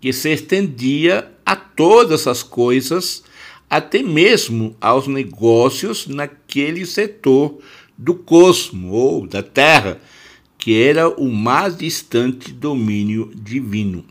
que 0.00 0.12
se 0.12 0.30
estendia 0.32 1.30
a 1.46 1.54
todas 1.54 2.26
as 2.26 2.42
coisas 2.42 3.22
até 3.70 4.02
mesmo 4.02 4.74
aos 4.80 5.06
negócios 5.06 6.08
naquele 6.08 6.84
setor 6.84 7.60
do 7.96 8.16
cosmo 8.16 8.90
ou 8.90 9.28
da 9.28 9.44
Terra, 9.44 10.00
que 10.58 10.82
era 10.82 11.08
o 11.08 11.30
mais 11.30 11.76
distante 11.76 12.50
domínio 12.50 13.30
divino. 13.32 14.04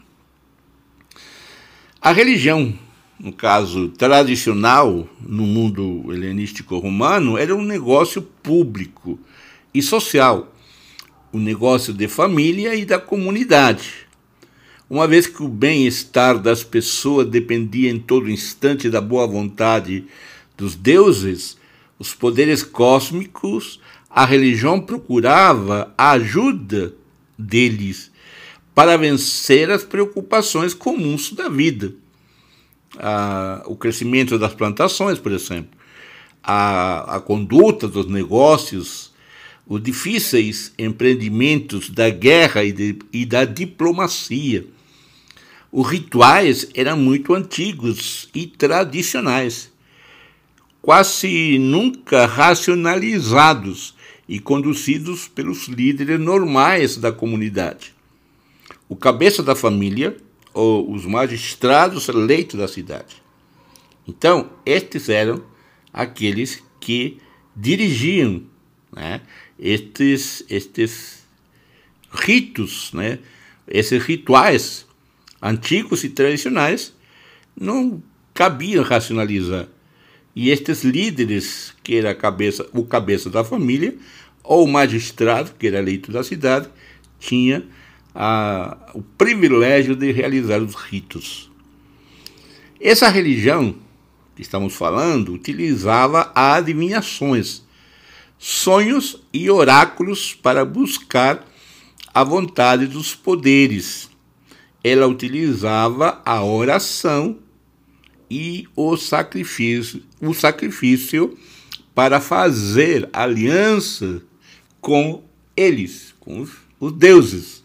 A 2.02 2.14
religião, 2.14 2.74
no 3.20 3.34
caso 3.34 3.90
tradicional, 3.90 5.10
no 5.20 5.44
mundo 5.44 6.06
helenístico 6.14 6.78
romano, 6.78 7.38
era 7.38 7.54
um 7.54 7.66
negócio 7.66 8.22
público 8.22 9.20
e 9.74 9.82
social, 9.82 10.55
um 11.36 11.40
negócio 11.40 11.94
de 11.94 12.08
família 12.08 12.76
e 12.76 12.86
da 12.86 13.00
comunidade 13.00 14.06
uma 14.90 15.08
vez 15.08 15.26
que 15.26 15.42
o 15.42 15.48
bem-estar 15.48 16.40
das 16.40 16.64
pessoas 16.64 17.28
dependia 17.28 17.90
em 17.90 18.00
todo 18.00 18.30
instante 18.30 18.90
da 18.90 19.02
boa 19.02 19.26
vontade 19.26 20.06
dos 20.56 20.76
deuses, 20.76 21.58
os 21.98 22.14
poderes 22.14 22.62
cósmicos, 22.62 23.80
a 24.10 24.26
religião 24.26 24.80
procurava 24.80 25.94
a 25.98 26.12
ajuda 26.12 26.94
deles 27.38 28.12
para 28.74 28.98
vencer 28.98 29.72
as 29.72 29.84
preocupações 29.84 30.74
comuns 30.74 31.34
da 31.34 31.50
vida. 31.50 31.94
Ah, 32.98 33.64
o 33.66 33.76
crescimento 33.76 34.38
das 34.38 34.54
plantações, 34.54 35.18
por 35.18 35.32
exemplo, 35.32 35.72
a, 36.44 37.16
a 37.16 37.20
conduta 37.20 37.88
dos 37.88 38.06
negócios, 38.06 39.05
os 39.68 39.82
difíceis 39.82 40.74
empreendimentos 40.78 41.90
da 41.90 42.10
guerra 42.10 42.64
e, 42.64 42.72
de, 42.72 43.00
e 43.12 43.26
da 43.26 43.46
diplomacia 43.46 44.66
os 45.78 45.90
rituais 45.90 46.70
eram 46.74 46.96
muito 46.96 47.34
antigos 47.34 48.30
e 48.34 48.48
tradicionais, 48.48 49.70
quase 50.82 51.60
nunca 51.60 52.26
racionalizados 52.26 53.94
e 54.26 54.40
conduzidos 54.40 55.28
pelos 55.28 55.68
líderes 55.68 56.18
normais 56.18 56.96
da 56.96 57.12
comunidade. 57.12 57.94
O 58.88 58.96
cabeça 58.96 59.44
da 59.44 59.54
família 59.54 60.16
ou 60.54 60.90
os 60.90 61.06
magistrados 61.06 62.08
eleitos 62.08 62.58
da 62.58 62.70
cidade. 62.70 63.22
Então, 64.08 64.52
estes 64.66 65.10
eram 65.10 65.44
aqueles 65.92 66.64
que 66.80 67.18
dirigiam 67.54 68.44
né, 68.94 69.20
estes, 69.60 70.44
estes 70.50 71.24
ritos, 72.12 72.92
né, 72.94 73.20
esses 73.68 74.04
rituais 74.04 74.86
antigos 75.42 76.04
e 76.04 76.10
tradicionais, 76.10 76.94
não 77.60 78.02
cabiam 78.34 78.84
racionalizar. 78.84 79.68
E 80.36 80.50
estes 80.50 80.84
líderes, 80.84 81.74
que 81.82 81.96
era 81.96 82.14
cabeça, 82.14 82.68
o 82.74 82.84
cabeça 82.84 83.30
da 83.30 83.44
família, 83.44 83.96
ou 84.44 84.66
o 84.66 84.68
magistrado, 84.68 85.52
que 85.58 85.68
era 85.68 85.80
eleito 85.80 86.12
da 86.12 86.24
cidade, 86.24 86.70
tinha 87.20 87.66
a, 88.14 88.92
o 88.94 89.02
privilégio 89.02 89.96
de 89.96 90.12
realizar 90.12 90.62
os 90.62 90.76
ritos. 90.76 91.50
Essa 92.80 93.10
religião 93.10 93.76
que 94.36 94.42
estamos 94.42 94.76
falando 94.76 95.34
utilizava 95.34 96.32
adivinhações, 96.36 97.65
sonhos 98.38 99.22
e 99.34 99.50
oráculos 99.50 100.34
para 100.34 100.66
buscar 100.66 101.46
a 102.14 102.24
vontade 102.24 102.88
dos 102.88 103.16
poderes 103.16 104.10
ela 104.86 105.08
utilizava 105.08 106.22
a 106.24 106.44
oração 106.44 107.40
e 108.30 108.68
o 108.76 108.96
sacrifício, 108.96 110.04
o 110.22 110.32
sacrifício 110.32 111.36
para 111.96 112.22
fazer 112.22 113.10
aliança 113.12 114.22
com 114.80 115.24
eles, 115.58 116.14
com 116.20 116.40
os, 116.40 116.52
os 116.80 116.92
deuses 116.92 117.64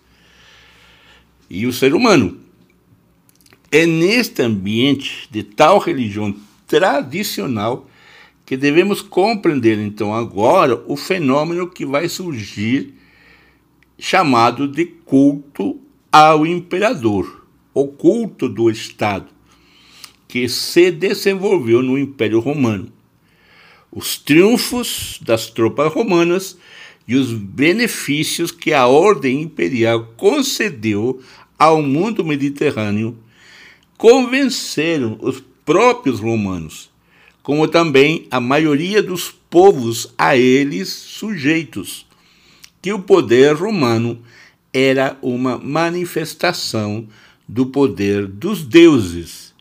e 1.51 1.67
o 1.67 1.75
ser 1.75 1.93
humano. 1.93 2.41
É 3.71 3.85
neste 3.85 4.41
ambiente 4.41 5.29
de 5.31 5.43
tal 5.43 5.79
religião 5.79 6.35
tradicional 6.67 7.90
que 8.51 8.57
devemos 8.57 9.01
compreender 9.01 9.79
então 9.79 10.13
agora 10.13 10.83
o 10.89 10.97
fenômeno 10.97 11.69
que 11.69 11.87
vai 11.87 12.09
surgir 12.09 12.95
chamado 13.97 14.67
de 14.67 14.85
culto 14.85 15.81
ao 16.11 16.45
imperador, 16.45 17.47
o 17.73 17.87
culto 17.87 18.49
do 18.49 18.69
Estado, 18.69 19.29
que 20.27 20.49
se 20.49 20.91
desenvolveu 20.91 21.81
no 21.81 21.97
Império 21.97 22.41
Romano. 22.41 22.93
Os 23.89 24.19
triunfos 24.19 25.21
das 25.23 25.49
tropas 25.49 25.93
romanas 25.93 26.59
e 27.07 27.15
os 27.15 27.33
benefícios 27.33 28.51
que 28.51 28.73
a 28.73 28.89
ordem 28.89 29.43
imperial 29.43 30.13
concedeu 30.17 31.23
ao 31.57 31.81
mundo 31.81 32.25
mediterrâneo 32.25 33.17
convenceram 33.97 35.17
os 35.23 35.41
próprios 35.65 36.19
romanos, 36.19 36.90
como 37.43 37.67
também 37.67 38.27
a 38.31 38.41
maioria 38.41 39.03
dos 39.03 39.31
povos 39.31 40.13
a 40.17 40.37
eles 40.37 40.89
sujeitos, 40.89 42.07
que 42.81 42.93
o 42.93 43.01
poder 43.01 43.55
romano 43.55 44.23
era 44.73 45.19
uma 45.21 45.59
manifestação 45.59 47.07
do 47.47 47.67
poder 47.67 48.27
dos 48.27 48.65
deuses 48.65 49.53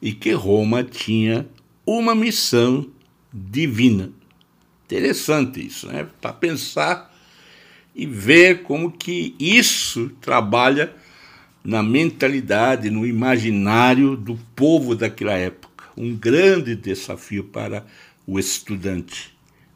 e 0.00 0.12
que 0.12 0.32
Roma 0.32 0.84
tinha 0.84 1.46
uma 1.84 2.14
missão 2.14 2.86
divina. 3.32 4.10
Interessante 4.84 5.66
isso, 5.66 5.86
né? 5.88 6.06
Para 6.20 6.32
pensar 6.32 7.12
e 7.94 8.06
ver 8.06 8.62
como 8.62 8.92
que 8.92 9.34
isso 9.38 10.10
trabalha 10.20 10.94
na 11.64 11.82
mentalidade, 11.82 12.90
no 12.90 13.06
imaginário 13.06 14.16
do 14.16 14.38
povo 14.56 14.94
daquela 14.94 15.34
época. 15.34 15.71
Um 15.96 16.14
grande 16.14 16.74
desafio 16.74 17.44
para 17.44 17.86
o 18.26 18.38
estudante 18.38 19.32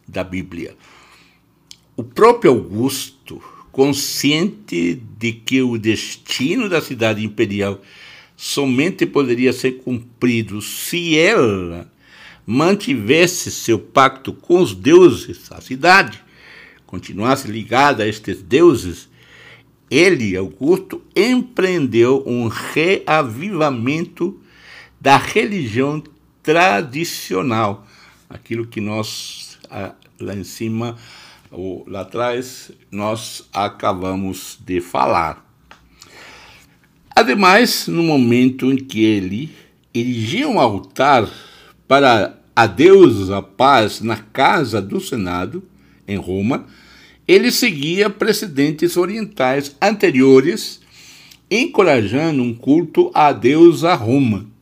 da 0.07 0.25
Bíblia. 0.25 0.77
O 1.97 2.05
próprio 2.05 2.53
Augusto, 2.53 3.43
consciente 3.73 5.01
de 5.19 5.33
que 5.33 5.63
o 5.63 5.79
destino 5.79 6.69
da 6.69 6.81
cidade 6.81 7.25
imperial 7.25 7.83
somente 8.37 9.07
poderia 9.07 9.53
ser 9.53 9.79
cumprido 9.79 10.61
se 10.61 11.19
ela 11.19 11.91
mantivesse 12.47 13.51
seu 13.51 13.79
pacto 13.79 14.33
com 14.33 14.61
os 14.61 14.75
deuses, 14.75 15.51
a 15.51 15.61
cidade, 15.61 16.23
continuasse 16.87 17.49
ligada 17.49 18.05
a 18.05 18.09
estes 18.09 18.41
deuses, 18.41 19.09
ele, 19.91 20.37
Augusto, 20.37 21.03
empreendeu 21.15 22.23
um 22.27 22.49
reavivamento 22.49 24.39
da 25.07 25.19
religião 25.19 26.03
tradicional, 26.43 27.87
aquilo 28.29 28.67
que 28.67 28.81
nós 28.81 29.57
lá 30.19 30.35
em 30.35 30.43
cima 30.43 30.97
ou 31.49 31.85
lá 31.87 32.01
atrás 32.01 32.73
nós 32.91 33.49
acabamos 33.53 34.59
de 34.67 34.81
falar. 34.81 35.47
Ademais, 37.15 37.87
no 37.87 38.03
momento 38.03 38.73
em 38.73 38.77
que 38.77 39.05
ele 39.05 39.55
erigia 39.95 40.49
um 40.49 40.59
altar 40.59 41.31
para 41.87 42.41
a 42.57 42.67
deusa 42.67 43.41
paz 43.41 44.01
na 44.01 44.17
casa 44.17 44.83
do 44.83 45.01
Senado, 45.01 45.63
em 46.09 46.17
Roma, 46.17 46.67
ele 47.29 47.53
seguia 47.53 48.11
precedentes 48.11 48.97
orientais 48.97 49.77
anteriores, 49.81 50.81
encorajando 51.49 52.43
um 52.43 52.53
culto 52.53 53.09
à 53.15 53.31
deusa 53.31 53.95
Roma. 53.95 54.56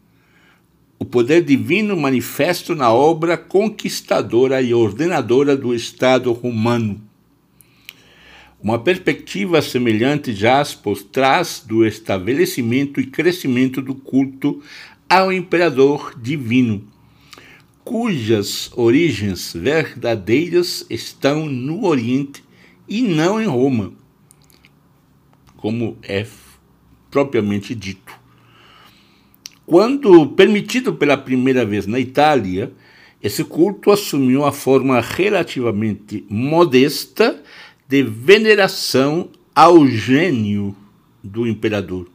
O 0.98 1.04
poder 1.04 1.42
divino 1.42 1.96
manifesto 1.96 2.74
na 2.74 2.92
obra 2.92 3.36
conquistadora 3.36 4.62
e 4.62 4.72
ordenadora 4.72 5.56
do 5.56 5.74
Estado 5.74 6.32
romano. 6.32 7.00
Uma 8.62 8.78
perspectiva 8.78 9.60
semelhante 9.60 10.32
jaz 10.32 10.74
por 10.74 11.02
trás 11.02 11.62
do 11.66 11.84
estabelecimento 11.84 13.00
e 13.00 13.06
crescimento 13.06 13.82
do 13.82 13.94
culto 13.94 14.62
ao 15.08 15.32
imperador 15.32 16.18
divino 16.18 16.94
cujas 17.84 18.70
origens 18.74 19.52
verdadeiras 19.52 20.86
estão 20.88 21.44
no 21.46 21.84
Oriente 21.84 22.42
e 22.88 23.02
não 23.02 23.40
em 23.40 23.46
Roma, 23.46 23.92
como 25.58 25.98
é 26.02 26.26
propriamente 27.10 27.74
dito. 27.74 28.23
Quando 29.66 30.26
permitido 30.28 30.94
pela 30.94 31.16
primeira 31.16 31.64
vez 31.64 31.86
na 31.86 31.98
Itália, 31.98 32.72
esse 33.22 33.42
culto 33.42 33.90
assumiu 33.90 34.44
a 34.44 34.52
forma 34.52 35.00
relativamente 35.00 36.24
modesta 36.28 37.42
de 37.88 38.02
veneração 38.02 39.30
ao 39.54 39.86
gênio 39.86 40.76
do 41.22 41.46
imperador, 41.46 42.06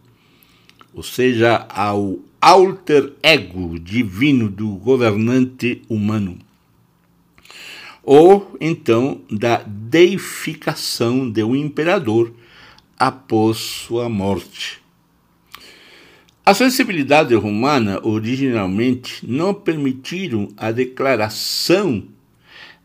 ou 0.93 1.01
seja, 1.01 1.65
ao 1.69 2.19
alter 2.39 3.13
ego 3.23 3.79
divino 3.79 4.47
do 4.47 4.69
governante 4.75 5.81
humano, 5.89 6.37
ou 8.03 8.55
então 8.61 9.21
da 9.31 9.63
deificação 9.65 11.29
de 11.29 11.43
um 11.43 11.55
imperador 11.55 12.31
após 12.97 13.57
sua 13.57 14.07
morte. 14.07 14.78
A 16.49 16.53
sensibilidade 16.55 17.35
romana 17.35 17.99
originalmente 18.01 19.19
não 19.21 19.53
permitiram 19.53 20.47
a 20.57 20.71
declaração 20.71 22.05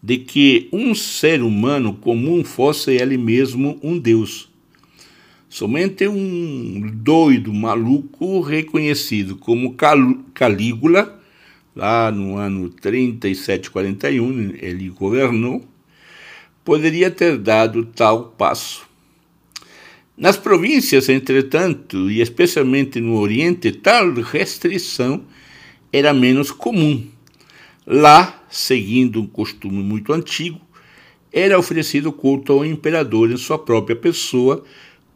de 0.02 0.18
que 0.18 0.68
um 0.70 0.94
ser 0.94 1.40
humano 1.40 1.94
comum 1.94 2.44
fosse 2.44 2.90
ele 2.90 3.16
mesmo 3.16 3.80
um 3.82 3.98
deus 3.98 4.50
Somente 5.48 6.06
um 6.06 6.90
doido 6.92 7.54
maluco 7.54 8.42
reconhecido 8.42 9.34
como 9.34 9.74
Calígula, 10.34 11.18
lá 11.74 12.10
no 12.10 12.36
ano 12.36 12.68
3741, 12.68 14.56
ele 14.60 14.90
governou, 14.90 15.64
poderia 16.62 17.10
ter 17.10 17.38
dado 17.38 17.86
tal 17.86 18.24
passo. 18.36 18.93
Nas 20.16 20.36
províncias, 20.36 21.08
entretanto, 21.08 22.08
e 22.08 22.20
especialmente 22.20 23.00
no 23.00 23.18
Oriente, 23.18 23.72
tal 23.72 24.12
restrição 24.14 25.24
era 25.92 26.14
menos 26.14 26.52
comum. 26.52 27.04
Lá, 27.84 28.44
seguindo 28.48 29.20
um 29.20 29.26
costume 29.26 29.82
muito 29.82 30.12
antigo, 30.12 30.60
era 31.32 31.58
oferecido 31.58 32.12
culto 32.12 32.52
ao 32.52 32.64
imperador 32.64 33.28
em 33.32 33.36
sua 33.36 33.58
própria 33.58 33.96
pessoa, 33.96 34.64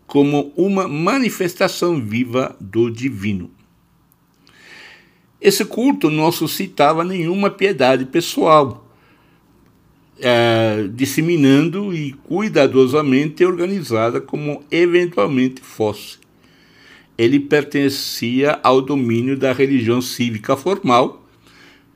como 0.05 0.53
uma 0.57 0.89
manifestação 0.89 2.05
viva 2.05 2.57
do 2.59 2.91
divino. 2.91 3.53
Esse 5.41 5.65
culto 5.65 6.11
não 6.11 6.33
suscitava 6.33 7.05
nenhuma 7.05 7.51
piedade 7.51 8.05
pessoal, 8.05 8.88
é, 10.21 10.89
disseminando 10.93 11.95
e 11.95 12.13
cuidadosamente 12.13 13.45
organizada 13.45 14.21
como 14.21 14.63
eventualmente 14.71 15.61
fosse. 15.61 16.19
Ele 17.17 17.41
pertencia 17.41 18.61
ao 18.63 18.81
domínio 18.81 19.37
da 19.37 19.53
religião 19.53 20.01
cívica 20.01 20.57
formal 20.57 21.27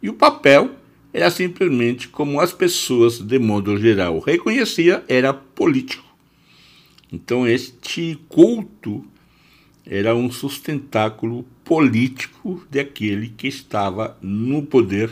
e 0.02 0.08
o 0.08 0.14
papel 0.14 0.70
era 1.12 1.30
simplesmente 1.30 2.08
como 2.08 2.40
as 2.40 2.52
pessoas, 2.52 3.18
de 3.18 3.38
modo 3.38 3.76
geral, 3.78 4.18
reconhecia, 4.18 5.04
era 5.06 5.32
político. 5.32 6.04
Então, 7.12 7.46
este 7.46 8.18
culto 8.28 9.04
era 9.84 10.14
um 10.14 10.30
sustentáculo 10.30 11.44
político 11.64 12.64
daquele 12.70 13.28
que 13.28 13.46
estava 13.46 14.16
no 14.22 14.62
poder. 14.62 15.10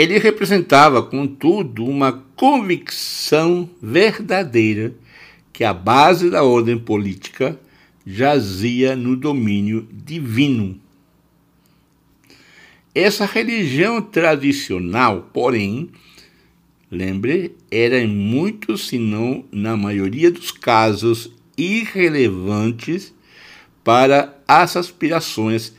Ele 0.00 0.18
representava, 0.18 1.02
contudo, 1.02 1.84
uma 1.84 2.24
convicção 2.34 3.68
verdadeira 3.82 4.94
que 5.52 5.62
a 5.62 5.74
base 5.74 6.30
da 6.30 6.42
ordem 6.42 6.78
política 6.78 7.60
jazia 8.06 8.96
no 8.96 9.14
domínio 9.14 9.86
divino. 9.92 10.80
Essa 12.94 13.26
religião 13.26 14.00
tradicional, 14.00 15.28
porém, 15.34 15.90
lembre, 16.90 17.54
era 17.70 18.00
em 18.00 18.08
muitos, 18.08 18.88
se 18.88 18.96
não 18.96 19.44
na 19.52 19.76
maioria 19.76 20.30
dos 20.30 20.50
casos, 20.50 21.30
irrelevantes 21.58 23.12
para 23.84 24.34
as 24.48 24.78
aspirações 24.78 25.74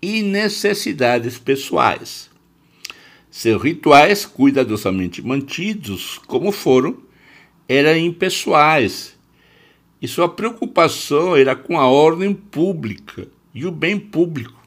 e 0.00 0.22
necessidades 0.22 1.36
pessoais. 1.36 2.34
Seus 3.38 3.62
rituais, 3.62 4.24
cuidadosamente 4.24 5.20
mantidos 5.20 6.18
como 6.26 6.50
foram, 6.50 6.96
eram 7.68 7.94
impessoais 7.94 9.14
e 10.00 10.08
sua 10.08 10.26
preocupação 10.26 11.36
era 11.36 11.54
com 11.54 11.78
a 11.78 11.86
ordem 11.86 12.32
pública 12.32 13.28
e 13.54 13.66
o 13.66 13.70
bem 13.70 13.98
público. 13.98 14.58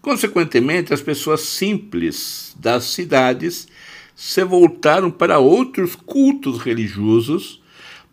Consequentemente, 0.00 0.94
as 0.94 1.02
pessoas 1.02 1.42
simples 1.42 2.56
das 2.58 2.84
cidades 2.84 3.68
se 4.16 4.42
voltaram 4.44 5.10
para 5.10 5.38
outros 5.38 5.94
cultos 5.94 6.62
religiosos 6.62 7.62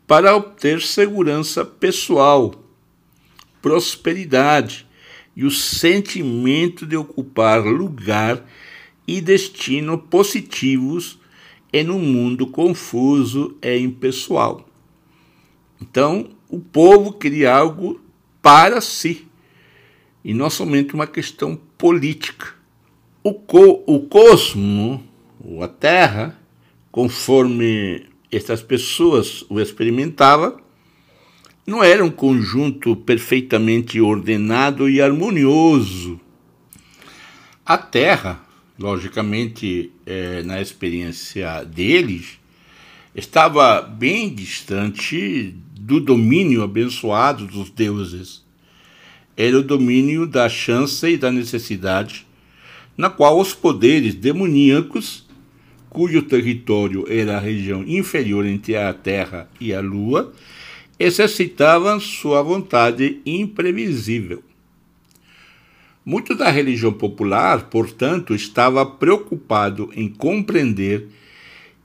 para 0.06 0.36
obter 0.36 0.82
segurança 0.82 1.64
pessoal, 1.64 2.62
prosperidade 3.62 4.86
e 5.34 5.46
o 5.46 5.50
sentimento 5.50 6.86
de 6.86 6.98
ocupar 6.98 7.64
lugar 7.64 8.44
e 9.08 9.22
destino 9.22 9.98
positivos 9.98 11.20
em 11.72 11.90
um 11.90 12.00
mundo 12.00 12.48
confuso 12.48 13.58
e 13.62 13.78
impessoal. 13.78 14.68
Então, 15.82 16.30
o 16.50 16.60
povo 16.60 17.14
queria 17.14 17.54
algo 17.54 18.00
para 18.42 18.80
si 18.80 19.28
e 20.24 20.34
não 20.34 20.50
somente 20.50 20.94
uma 20.94 21.06
questão 21.06 21.60
política. 21.78 22.54
O, 23.24 23.34
co 23.34 23.84
o 23.86 24.02
cosmo, 24.02 25.04
ou 25.44 25.64
a 25.64 25.68
Terra, 25.68 26.40
conforme 26.92 28.06
estas 28.32 28.62
pessoas 28.62 29.44
o 29.50 29.60
experimentavam, 29.60 30.58
não 31.66 31.84
era 31.84 32.06
um 32.06 32.12
conjunto 32.12 32.96
perfeitamente 32.96 34.00
ordenado 34.00 34.88
e 34.88 35.02
harmonioso. 35.02 36.20
A 37.66 37.78
Terra, 37.78 38.45
logicamente, 38.78 39.92
é, 40.06 40.44
na 40.44 40.62
experiência 40.62 41.64
deles, 41.64 42.40
estava 43.16 43.82
bem 43.82 44.34
distante 44.34 45.56
do 45.80 46.00
domínio 46.00 46.64
abençoado 46.64 47.48
dos 47.48 47.70
deuses. 47.70 48.44
Era 49.38 49.60
o 49.60 49.64
domínio 49.64 50.26
da 50.26 50.50
chance 50.50 51.08
e 51.08 51.18
da 51.18 51.32
necessidade, 51.32 52.26
na 52.98 53.10
qual 53.10 53.40
os 53.40 53.54
poderes 53.54 54.14
demoníacos, 54.14 55.26
cujo 55.90 56.22
território 56.22 57.06
era 57.08 57.38
a 57.38 57.40
região 57.40 57.84
inferior 57.84 58.46
entre 58.46 58.76
a 58.76 58.94
Terra 58.94 59.50
e 59.60 59.74
a 59.74 59.80
Lua, 59.80 60.34
exercitavam 61.00 62.00
sua 62.00 62.42
vontade 62.42 63.22
imprevisível. 63.26 64.44
Muito 66.06 66.36
da 66.36 66.52
religião 66.52 66.94
popular, 66.94 67.64
portanto, 67.64 68.36
estava 68.36 68.86
preocupado 68.86 69.90
em 69.96 70.08
compreender 70.08 71.08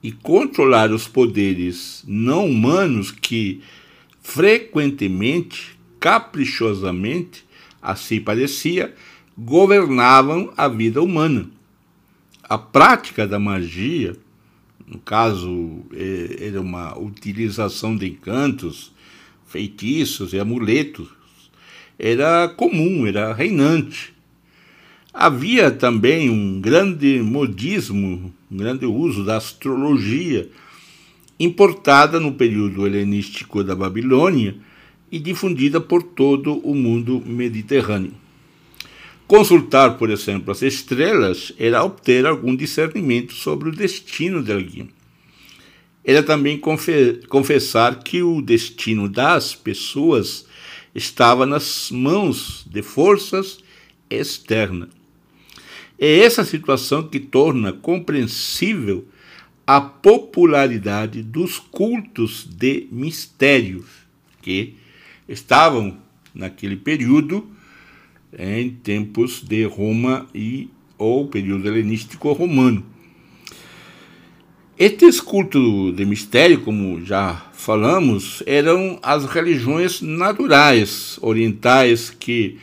e 0.03 0.13
controlar 0.13 0.93
os 0.93 1.09
poderes 1.09 2.05
não 2.07 2.45
humanos 2.45 3.11
que, 3.11 3.63
frequentemente, 4.21 5.79
caprichosamente, 5.99 7.47
assim 7.81 8.21
parecia, 8.21 8.95
governavam 9.39 10.53
a 10.55 10.69
vida 10.69 11.03
humana. 11.03 11.49
A 12.43 12.59
prática 12.59 13.27
da 13.27 13.39
magia, 13.39 14.15
no 14.87 14.99
caso, 14.99 15.81
é, 15.95 16.49
era 16.49 16.61
uma 16.61 16.99
utilização 16.99 17.97
de 17.97 18.07
encantos, 18.07 18.93
feitiços 19.47 20.35
e 20.35 20.39
amuletos, 20.39 21.09
era 22.03 22.49
comum, 22.49 23.07
era 23.07 23.35
reinante. 23.35 24.15
Havia 25.13 25.71
também 25.71 26.31
um 26.31 26.59
grande 26.59 27.21
modismo, 27.21 28.33
um 28.51 28.57
grande 28.57 28.87
uso 28.87 29.23
da 29.23 29.37
astrologia, 29.37 30.49
importada 31.39 32.19
no 32.19 32.33
período 32.33 32.87
helenístico 32.87 33.63
da 33.63 33.77
Babilônia 33.77 34.57
e 35.13 35.19
difundida 35.19 35.79
por 35.81 36.03
todo 36.03 36.59
o 36.59 36.75
mundo 36.75 37.23
mediterrâneo. 37.27 38.15
Consultar, 39.27 39.99
por 39.99 40.09
exemplo, 40.11 40.53
as 40.53 40.63
estrelas 40.63 41.53
era 41.59 41.85
obter 41.85 42.25
algum 42.25 42.57
discernimento 42.57 43.35
sobre 43.35 43.69
o 43.69 43.73
destino 43.73 44.43
de 44.43 44.53
alguém. 44.53 44.89
Era 46.03 46.23
também 46.23 46.59
confessar 47.29 48.03
que 48.03 48.23
o 48.23 48.41
destino 48.41 49.09
das 49.09 49.55
pessoas 49.55 50.47
estava 50.95 51.47
nas 51.47 51.91
mãos 51.91 52.67
de 52.71 52.83
forças 52.83 53.59
externas. 54.09 54.89
É 55.99 56.21
essa 56.21 56.45
situação 56.45 57.07
que 57.07 57.21
torna 57.21 57.73
compreensível 57.73 59.07
a 59.67 59.81
popularidade 59.81 61.23
dos 61.23 61.59
cultos 61.59 62.45
de 62.45 62.89
mistérios 62.91 63.87
que 64.43 64.75
estavam 65.29 65.99
naquele 66.35 66.77
período 66.77 67.49
em 68.37 68.71
tempos 68.71 69.43
de 69.43 69.65
Roma 69.65 70.27
e 70.35 70.71
ou 70.97 71.29
período 71.29 71.69
helenístico 71.69 72.33
romano. 72.33 72.85
Estes 74.83 75.21
cultos 75.21 75.95
de 75.95 76.07
mistério, 76.07 76.63
como 76.63 77.05
já 77.05 77.35
falamos, 77.53 78.43
eram 78.47 78.99
as 79.03 79.27
religiões 79.27 80.01
naturais 80.01 81.19
orientais 81.21 82.09
que 82.09 82.57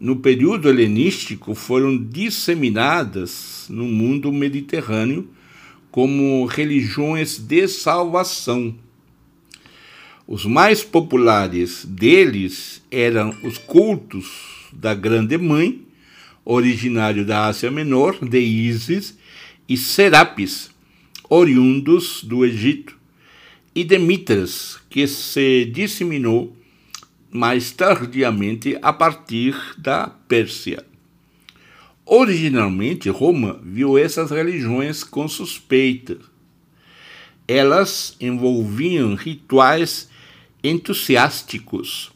no 0.00 0.16
período 0.16 0.68
helenístico 0.68 1.54
foram 1.54 1.96
disseminadas 1.96 3.66
no 3.68 3.84
mundo 3.84 4.32
mediterrâneo 4.32 5.28
como 5.92 6.44
religiões 6.44 7.38
de 7.38 7.68
salvação. 7.68 8.74
Os 10.26 10.44
mais 10.44 10.82
populares 10.82 11.84
deles 11.84 12.82
eram 12.90 13.32
os 13.44 13.58
cultos 13.58 14.26
da 14.72 14.92
Grande 14.92 15.38
Mãe, 15.38 15.82
originário 16.44 17.24
da 17.24 17.46
Ásia 17.46 17.70
Menor, 17.70 18.18
de 18.20 18.40
Ísis, 18.40 19.16
e 19.68 19.76
Serapis, 19.76 20.68
oriundos 21.32 22.24
do 22.24 22.44
Egito, 22.44 22.98
e 23.72 23.84
de 23.84 23.96
Mitras, 24.00 24.80
que 24.90 25.06
se 25.06 25.64
disseminou 25.66 26.56
mais 27.30 27.70
tardiamente 27.70 28.76
a 28.82 28.92
partir 28.92 29.54
da 29.78 30.08
Pérsia. 30.08 30.84
Originalmente, 32.04 33.08
Roma 33.08 33.60
viu 33.62 33.96
essas 33.96 34.32
religiões 34.32 35.04
com 35.04 35.28
suspeita. 35.28 36.18
Elas 37.46 38.16
envolviam 38.20 39.14
rituais 39.14 40.10
entusiásticos, 40.64 42.10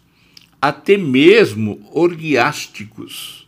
até 0.61 0.97
mesmo 0.97 1.89
orgiásticos, 1.93 3.47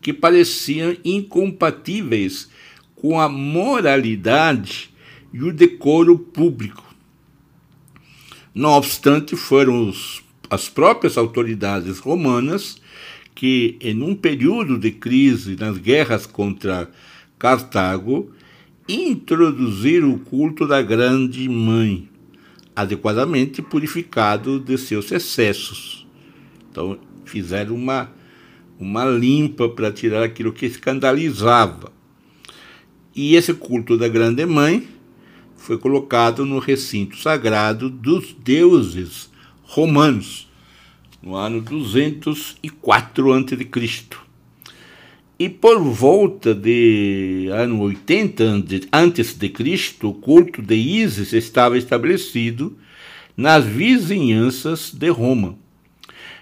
que 0.00 0.12
pareciam 0.12 0.96
incompatíveis 1.04 2.48
com 2.94 3.20
a 3.20 3.28
moralidade 3.28 4.90
e 5.38 5.42
o 5.44 5.52
decoro 5.52 6.18
público. 6.18 6.84
Não 8.52 8.70
obstante, 8.70 9.36
foram 9.36 9.88
os, 9.88 10.20
as 10.50 10.68
próprias 10.68 11.16
autoridades 11.16 12.00
romanas 12.00 12.82
que, 13.36 13.76
em 13.80 14.02
um 14.02 14.16
período 14.16 14.76
de 14.76 14.90
crise 14.90 15.54
nas 15.54 15.78
guerras 15.78 16.26
contra 16.26 16.90
Cartago, 17.38 18.32
introduziram 18.88 20.12
o 20.12 20.18
culto 20.18 20.66
da 20.66 20.82
Grande 20.82 21.48
Mãe, 21.48 22.08
adequadamente 22.74 23.62
purificado 23.62 24.58
de 24.58 24.76
seus 24.76 25.12
excessos. 25.12 26.04
Então, 26.68 26.98
fizeram 27.24 27.76
uma, 27.76 28.10
uma 28.76 29.04
limpa 29.04 29.68
para 29.68 29.92
tirar 29.92 30.24
aquilo 30.24 30.52
que 30.52 30.66
escandalizava. 30.66 31.92
E 33.14 33.36
esse 33.36 33.54
culto 33.54 33.96
da 33.96 34.08
Grande 34.08 34.44
Mãe 34.44 34.97
foi 35.68 35.76
colocado 35.76 36.46
no 36.46 36.58
recinto 36.58 37.18
sagrado 37.18 37.90
dos 37.90 38.32
deuses 38.42 39.30
romanos, 39.64 40.48
no 41.22 41.36
ano 41.36 41.60
204 41.60 43.32
a.C. 43.34 44.06
E 45.38 45.46
por 45.50 45.78
volta 45.82 46.54
de 46.54 47.50
ano 47.52 47.82
80 47.82 48.44
antes 48.90 49.34
de 49.34 49.50
Cristo, 49.50 50.08
o 50.08 50.14
culto 50.14 50.62
de 50.62 50.74
Ísis 50.74 51.34
estava 51.34 51.76
estabelecido 51.76 52.74
nas 53.36 53.62
vizinhanças 53.62 54.90
de 54.90 55.10
Roma. 55.10 55.54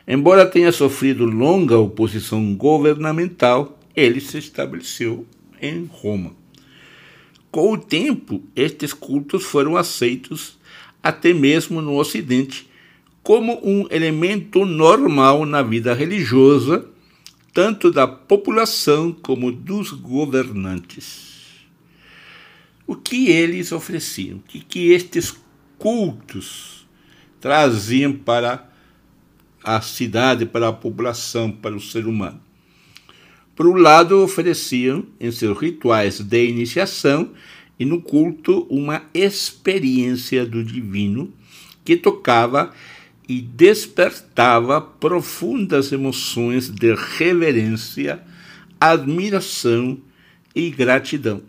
Embora 0.07 0.47
tenha 0.47 0.71
sofrido 0.71 1.25
longa 1.25 1.77
oposição 1.77 2.55
governamental, 2.55 3.77
ele 3.93 4.21
se 4.21 4.39
estabeleceu 4.39 5.27
em 5.61 5.85
Roma. 5.85 6.46
Com 7.51 7.73
o 7.73 7.79
tempo, 7.79 8.43
estes 8.55 8.93
cultos 8.93 9.45
foram 9.45 9.77
aceitos 9.77 10.59
até 11.03 11.33
mesmo 11.33 11.81
no 11.81 11.97
Ocidente 11.97 12.69
como 13.23 13.61
um 13.65 13.89
elemento 13.91 14.65
normal 14.65 15.45
na 15.45 15.61
vida 15.61 15.93
religiosa, 15.93 16.89
tanto 17.53 17.91
da 17.91 18.07
população 18.07 19.13
como 19.13 19.51
dos 19.51 19.91
governantes. 19.91 21.27
O 22.87 22.95
que 22.95 23.29
eles 23.29 23.73
ofereciam? 23.73 24.39
O 24.39 24.43
que, 24.43 24.93
estes 24.93 25.37
cultos 25.77 26.87
traziam 27.41 28.13
para 28.13 28.71
a 29.63 29.81
cidade, 29.81 30.47
para 30.47 30.69
a 30.69 30.73
população, 30.73 31.51
para 31.51 31.75
o 31.75 31.81
ser 31.81 32.07
humano. 32.07 32.41
Por 33.57 33.67
um 33.67 33.77
lado, 33.77 34.23
ofereciam 34.23 35.07
em 35.19 35.33
seus 35.33 35.59
rituais 35.59 36.21
de 36.21 36.47
iniciação 36.47 37.31
e 37.81 37.87
no 37.87 38.03
culto 38.03 38.67
uma 38.69 39.05
experiência 39.15 40.45
do 40.45 40.63
divino 40.63 41.33
que 41.83 41.97
tocava 41.97 42.75
e 43.27 43.41
despertava 43.41 44.79
profundas 44.79 45.91
emoções 45.91 46.69
de 46.69 46.95
reverência, 47.17 48.21
admiração 48.79 49.99
e 50.55 50.69
gratidão. 50.69 51.43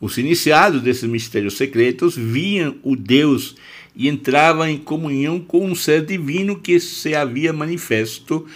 Os 0.00 0.18
iniciados 0.18 0.82
desses 0.82 1.08
mistérios 1.08 1.56
secretos 1.56 2.16
viam 2.16 2.76
o 2.82 2.96
Deus 2.96 3.54
e 3.94 4.08
entravam 4.08 4.66
em 4.66 4.78
comunhão 4.78 5.38
com 5.38 5.64
um 5.64 5.76
ser 5.76 6.04
divino 6.04 6.58
que 6.58 6.80
se 6.80 7.14
havia 7.14 7.52
manifesto 7.52 8.46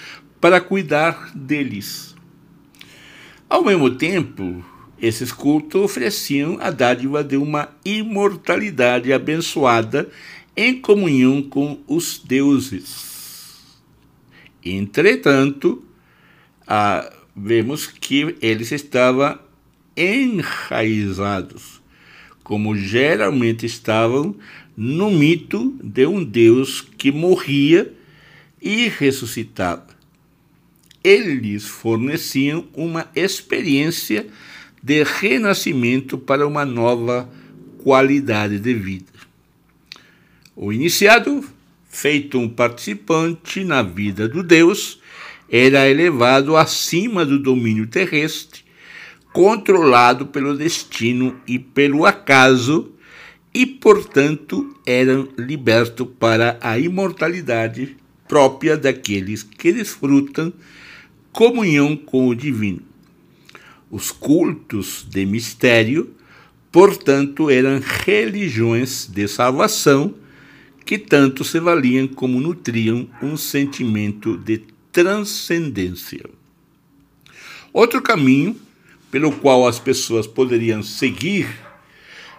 para 0.40 0.61
cuidar 0.61 1.31
deles. 1.37 2.12
Ao 3.53 3.62
mesmo 3.62 3.91
tempo, 3.91 4.65
esses 4.99 5.31
cultos 5.31 5.83
ofereciam 5.83 6.57
a 6.59 6.71
dádiva 6.71 7.23
de 7.23 7.37
uma 7.37 7.69
imortalidade 7.85 9.12
abençoada 9.12 10.09
em 10.57 10.81
comunhão 10.81 11.43
com 11.43 11.79
os 11.87 12.19
deuses. 12.19 13.61
Entretanto, 14.65 15.85
ah, 16.67 17.12
vemos 17.37 17.87
que 17.87 18.35
eles 18.41 18.73
estavam 18.73 19.38
enraizados, 19.95 21.83
como 22.43 22.75
geralmente 22.75 23.67
estavam 23.67 24.35
no 24.75 25.11
mito 25.11 25.79
de 25.85 26.07
um 26.07 26.25
Deus 26.25 26.81
que 26.81 27.12
morria 27.12 27.93
e 28.62 28.88
ressuscitava. 28.88 29.91
Eles 31.05 31.65
forneciam 31.65 32.67
uma 32.75 33.09
experiência 33.15 34.27
de 34.83 35.03
renascimento 35.03 36.17
para 36.19 36.47
uma 36.47 36.65
nova 36.65 37.29
qualidade 37.83 38.59
de 38.59 38.75
vida. 38.75 39.12
O 40.55 40.73
iniciado, 40.73 41.45
feito 41.88 42.38
um 42.38 42.49
participante 42.49 43.65
na 43.65 43.83
vida 43.83 44.29
do 44.29 44.43
Deus, 44.43 45.01
era 45.51 45.88
elevado 45.88 46.57
acima 46.57 47.25
do 47.25 47.38
domínio 47.38 47.87
terrestre, 47.87 48.62
controlado 49.33 50.27
pelo 50.27 50.57
destino 50.57 51.41
e 51.47 51.59
pelo 51.59 52.07
acaso, 52.07 52.93
e, 53.55 53.67
portanto, 53.67 54.75
eram 54.87 55.29
libertos 55.37 56.07
para 56.19 56.59
a 56.61 56.79
imortalidade 56.79 57.97
própria 58.27 58.77
daqueles 58.79 59.43
que 59.43 59.73
desfrutam 59.73 60.53
comunhão 61.33 61.97
com 61.97 62.29
o 62.29 62.35
divino. 62.35 62.83
Os 63.90 64.11
cultos 64.11 65.07
de 65.09 65.25
mistério, 65.27 66.14
portanto, 66.71 67.51
eram 67.51 67.81
religiões 68.05 69.07
de 69.07 69.27
salvação 69.27 70.14
que 70.85 70.99
tanto 70.99 71.45
se 71.45 71.59
valiam 71.59 72.07
como 72.07 72.40
nutriam 72.40 73.09
um 73.23 73.37
sentimento 73.37 74.37
de 74.37 74.62
transcendência. 74.90 76.25
Outro 77.73 78.03
caminho 78.03 78.57
pelo 79.11 79.33
qual 79.33 79.66
as 79.66 79.79
pessoas 79.79 80.27
poderiam 80.27 80.83
seguir 80.83 81.49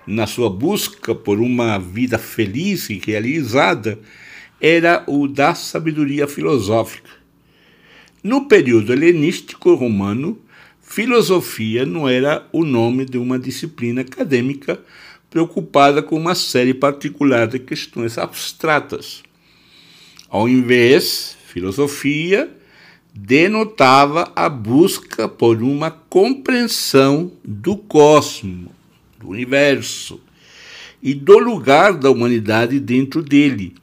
na 0.06 0.28
sua 0.28 0.50
busca 0.50 1.16
por 1.16 1.40
uma 1.40 1.78
vida 1.78 2.18
feliz 2.18 2.90
e 2.90 3.02
realizada 3.04 4.00
era 4.60 5.04
o 5.08 5.28
da 5.28 5.56
sabedoria 5.56 6.28
filosófica. 6.28 7.23
No 8.24 8.46
período 8.46 8.94
helenístico 8.94 9.74
romano, 9.74 10.40
filosofia 10.82 11.86
não 11.86 12.08
era 12.08 12.48
o 12.54 12.64
nome 12.64 13.04
de 13.04 13.18
uma 13.18 13.38
disciplina 13.38 14.00
acadêmica 14.00 14.80
preocupada 15.30 16.02
com 16.02 16.16
uma 16.16 16.34
série 16.34 16.74
particular 16.74 17.48
de 17.48 17.60
questões 17.60 18.18
abstratas. 18.18 19.24
Ao 20.30 20.48
invés, 20.48 21.36
filosofia 21.48 22.50
denotava 23.14 24.32
a 24.34 24.48
busca 24.48 25.28
por 25.28 25.62
uma 25.62 25.92
compreensão 25.92 27.30
do 27.44 27.76
cosmos, 27.76 28.72
do 29.20 29.28
universo 29.28 30.18
e 31.02 31.14
do 31.14 31.40
lugar 31.40 31.94
da 31.94 32.10
humanidade 32.10 32.80
dentro 32.80 33.22
dele, 33.22 33.76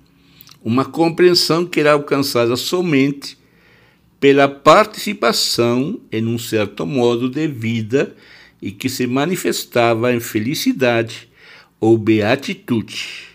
uma 0.65 0.87
compreensão 0.87 1.67
que 1.67 1.79
era 1.79 1.93
alcançada 1.93 2.57
somente 2.57 3.39
pela 4.21 4.47
participação 4.47 5.99
em 6.13 6.27
um 6.27 6.39
certo 6.39 6.87
modo 6.87 7.31
de 7.31 7.49
vida 7.49 8.15
e 8.61 8.71
que 8.71 8.91
se 8.91 9.07
manifestava 9.07 10.13
em 10.13 10.21
felicidade 10.21 11.29
ou 11.81 11.97
beatitude. 11.97 13.31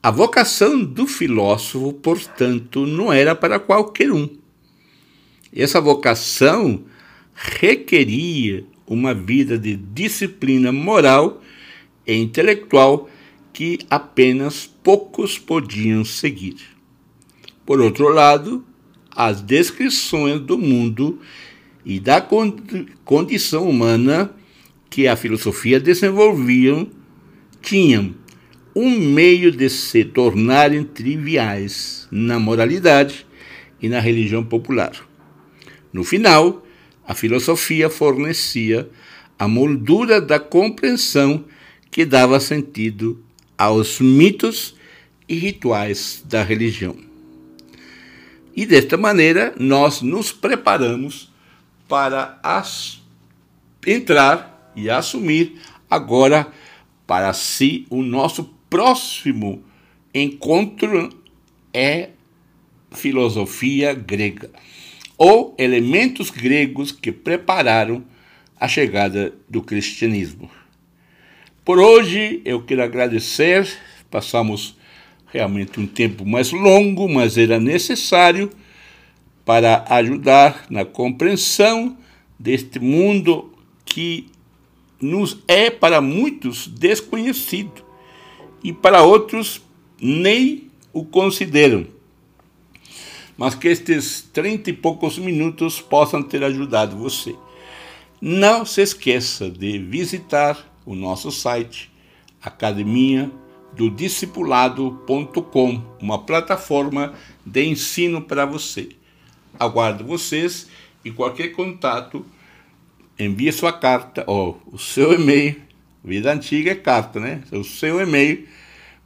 A 0.00 0.12
vocação 0.12 0.84
do 0.84 1.06
filósofo, 1.06 1.92
portanto, 1.94 2.86
não 2.86 3.12
era 3.12 3.34
para 3.34 3.58
qualquer 3.58 4.12
um. 4.12 4.28
Essa 5.52 5.80
vocação 5.80 6.84
requeria 7.34 8.64
uma 8.86 9.12
vida 9.12 9.58
de 9.58 9.74
disciplina 9.76 10.70
moral 10.70 11.42
e 12.06 12.14
intelectual 12.14 13.08
que 13.52 13.78
apenas 13.88 14.66
poucos 14.66 15.38
podiam 15.38 16.04
seguir. 16.04 16.56
Por 17.64 17.80
outro 17.80 18.08
lado, 18.08 18.64
as 19.14 19.40
descrições 19.40 20.40
do 20.40 20.58
mundo 20.58 21.20
e 21.84 22.00
da 22.00 22.20
condição 23.04 23.68
humana 23.68 24.34
que 24.90 25.06
a 25.06 25.16
filosofia 25.16 25.78
desenvolviam 25.78 26.88
tinham 27.60 28.14
um 28.74 28.90
meio 28.90 29.52
de 29.52 29.68
se 29.70 30.04
tornarem 30.04 30.82
triviais 30.82 32.08
na 32.10 32.38
moralidade 32.38 33.26
e 33.80 33.88
na 33.88 34.00
religião 34.00 34.44
popular. 34.44 34.92
No 35.92 36.02
final, 36.02 36.66
a 37.06 37.14
filosofia 37.14 37.88
fornecia 37.88 38.88
a 39.38 39.46
moldura 39.46 40.20
da 40.20 40.40
compreensão 40.40 41.44
que 41.90 42.04
dava 42.04 42.40
sentido 42.40 43.22
aos 43.56 44.00
mitos 44.00 44.74
e 45.28 45.36
rituais 45.36 46.24
da 46.26 46.42
religião. 46.42 47.13
E 48.56 48.64
desta 48.64 48.96
maneira, 48.96 49.52
nós 49.58 50.00
nos 50.00 50.30
preparamos 50.30 51.32
para 51.88 52.38
as, 52.42 53.02
entrar 53.84 54.72
e 54.76 54.88
assumir 54.88 55.60
agora 55.90 56.46
para 57.06 57.32
si 57.32 57.86
o 57.90 58.02
nosso 58.02 58.44
próximo 58.70 59.62
encontro 60.14 61.10
é 61.72 62.10
filosofia 62.92 63.92
grega, 63.92 64.50
ou 65.18 65.54
elementos 65.58 66.30
gregos 66.30 66.92
que 66.92 67.10
prepararam 67.10 68.04
a 68.58 68.68
chegada 68.68 69.34
do 69.48 69.62
cristianismo. 69.62 70.48
Por 71.64 71.80
hoje 71.80 72.40
eu 72.44 72.62
quero 72.62 72.82
agradecer, 72.82 73.68
passamos 74.10 74.76
realmente 75.34 75.80
um 75.80 75.86
tempo 75.86 76.24
mais 76.24 76.52
longo, 76.52 77.08
mas 77.08 77.36
era 77.36 77.58
necessário 77.58 78.48
para 79.44 79.84
ajudar 79.90 80.66
na 80.70 80.84
compreensão 80.84 81.96
deste 82.38 82.78
mundo 82.78 83.52
que 83.84 84.28
nos 85.00 85.36
é 85.48 85.70
para 85.70 86.00
muitos 86.00 86.68
desconhecido 86.68 87.84
e 88.62 88.72
para 88.72 89.02
outros 89.02 89.60
nem 90.00 90.70
o 90.92 91.04
consideram. 91.04 91.84
Mas 93.36 93.56
que 93.56 93.66
estes 93.66 94.22
trinta 94.32 94.70
e 94.70 94.72
poucos 94.72 95.18
minutos 95.18 95.80
possam 95.80 96.22
ter 96.22 96.44
ajudado 96.44 96.96
você. 96.96 97.34
Não 98.20 98.64
se 98.64 98.80
esqueça 98.80 99.50
de 99.50 99.78
visitar 99.78 100.72
o 100.86 100.94
nosso 100.94 101.32
site 101.32 101.90
academia 102.40 103.30
do 103.76 103.90
discipulado.com, 103.90 105.82
uma 106.00 106.18
plataforma 106.18 107.14
de 107.44 107.64
ensino 107.64 108.22
para 108.22 108.46
você. 108.46 108.90
Aguardo 109.58 110.04
vocês 110.04 110.68
e 111.04 111.10
qualquer 111.10 111.48
contato, 111.48 112.24
envie 113.18 113.52
sua 113.52 113.72
carta 113.72 114.24
ou 114.26 114.60
o 114.66 114.78
seu 114.78 115.12
e-mail. 115.12 115.60
Vida 116.04 116.32
antiga 116.32 116.72
é 116.72 116.74
carta, 116.74 117.18
né? 117.18 117.42
O 117.50 117.64
seu 117.64 118.00
e-mail 118.00 118.46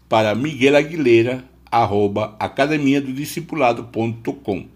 para 0.09 0.35
Miguel 0.35 0.77
Aguilera, 0.77 1.45
arroba 1.71 2.37
academia 2.39 3.01
do 3.01 3.13
discipulado.com. 3.13 4.67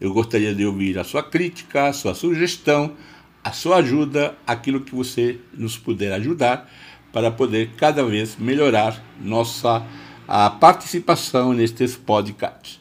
Eu 0.00 0.12
gostaria 0.12 0.54
de 0.54 0.66
ouvir 0.66 0.98
a 0.98 1.04
sua 1.04 1.22
crítica, 1.22 1.88
a 1.88 1.92
sua 1.92 2.14
sugestão, 2.14 2.96
a 3.44 3.52
sua 3.52 3.76
ajuda, 3.76 4.36
aquilo 4.46 4.80
que 4.80 4.94
você 4.94 5.38
nos 5.52 5.76
puder 5.76 6.12
ajudar 6.12 6.68
para 7.12 7.30
poder 7.30 7.70
cada 7.76 8.04
vez 8.04 8.36
melhorar 8.36 9.02
nossa 9.20 9.86
a 10.26 10.48
participação 10.48 11.52
nestes 11.52 11.96
podcasts. 11.96 12.80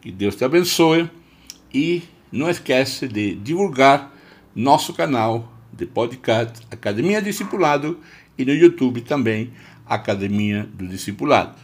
Que 0.00 0.12
Deus 0.12 0.36
te 0.36 0.44
abençoe 0.44 1.10
e 1.74 2.02
não 2.30 2.48
esquece 2.48 3.08
de 3.08 3.34
divulgar 3.34 4.14
nosso 4.54 4.92
canal 4.94 5.52
de 5.72 5.84
podcast 5.84 6.64
Academia 6.70 7.20
Discipulado 7.20 7.98
e 8.38 8.44
no 8.44 8.52
YouTube 8.52 9.00
também 9.00 9.52
Academia 9.84 10.68
do 10.74 10.86
Discipulado. 10.86 11.56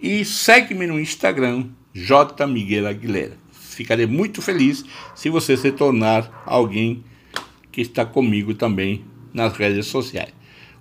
E 0.00 0.24
segue-me 0.24 0.86
no 0.86 1.00
Instagram 1.00 1.66
J 1.92 2.46
Miguel 2.46 2.86
Aguilera. 2.86 3.36
Ficarei 3.50 4.06
muito 4.06 4.40
feliz 4.40 4.84
se 5.14 5.28
você 5.28 5.56
se 5.56 5.72
tornar 5.72 6.44
alguém 6.46 7.04
que 7.72 7.80
está 7.80 8.04
comigo 8.04 8.54
também 8.54 9.04
nas 9.32 9.56
redes 9.56 9.86
sociais. 9.86 10.37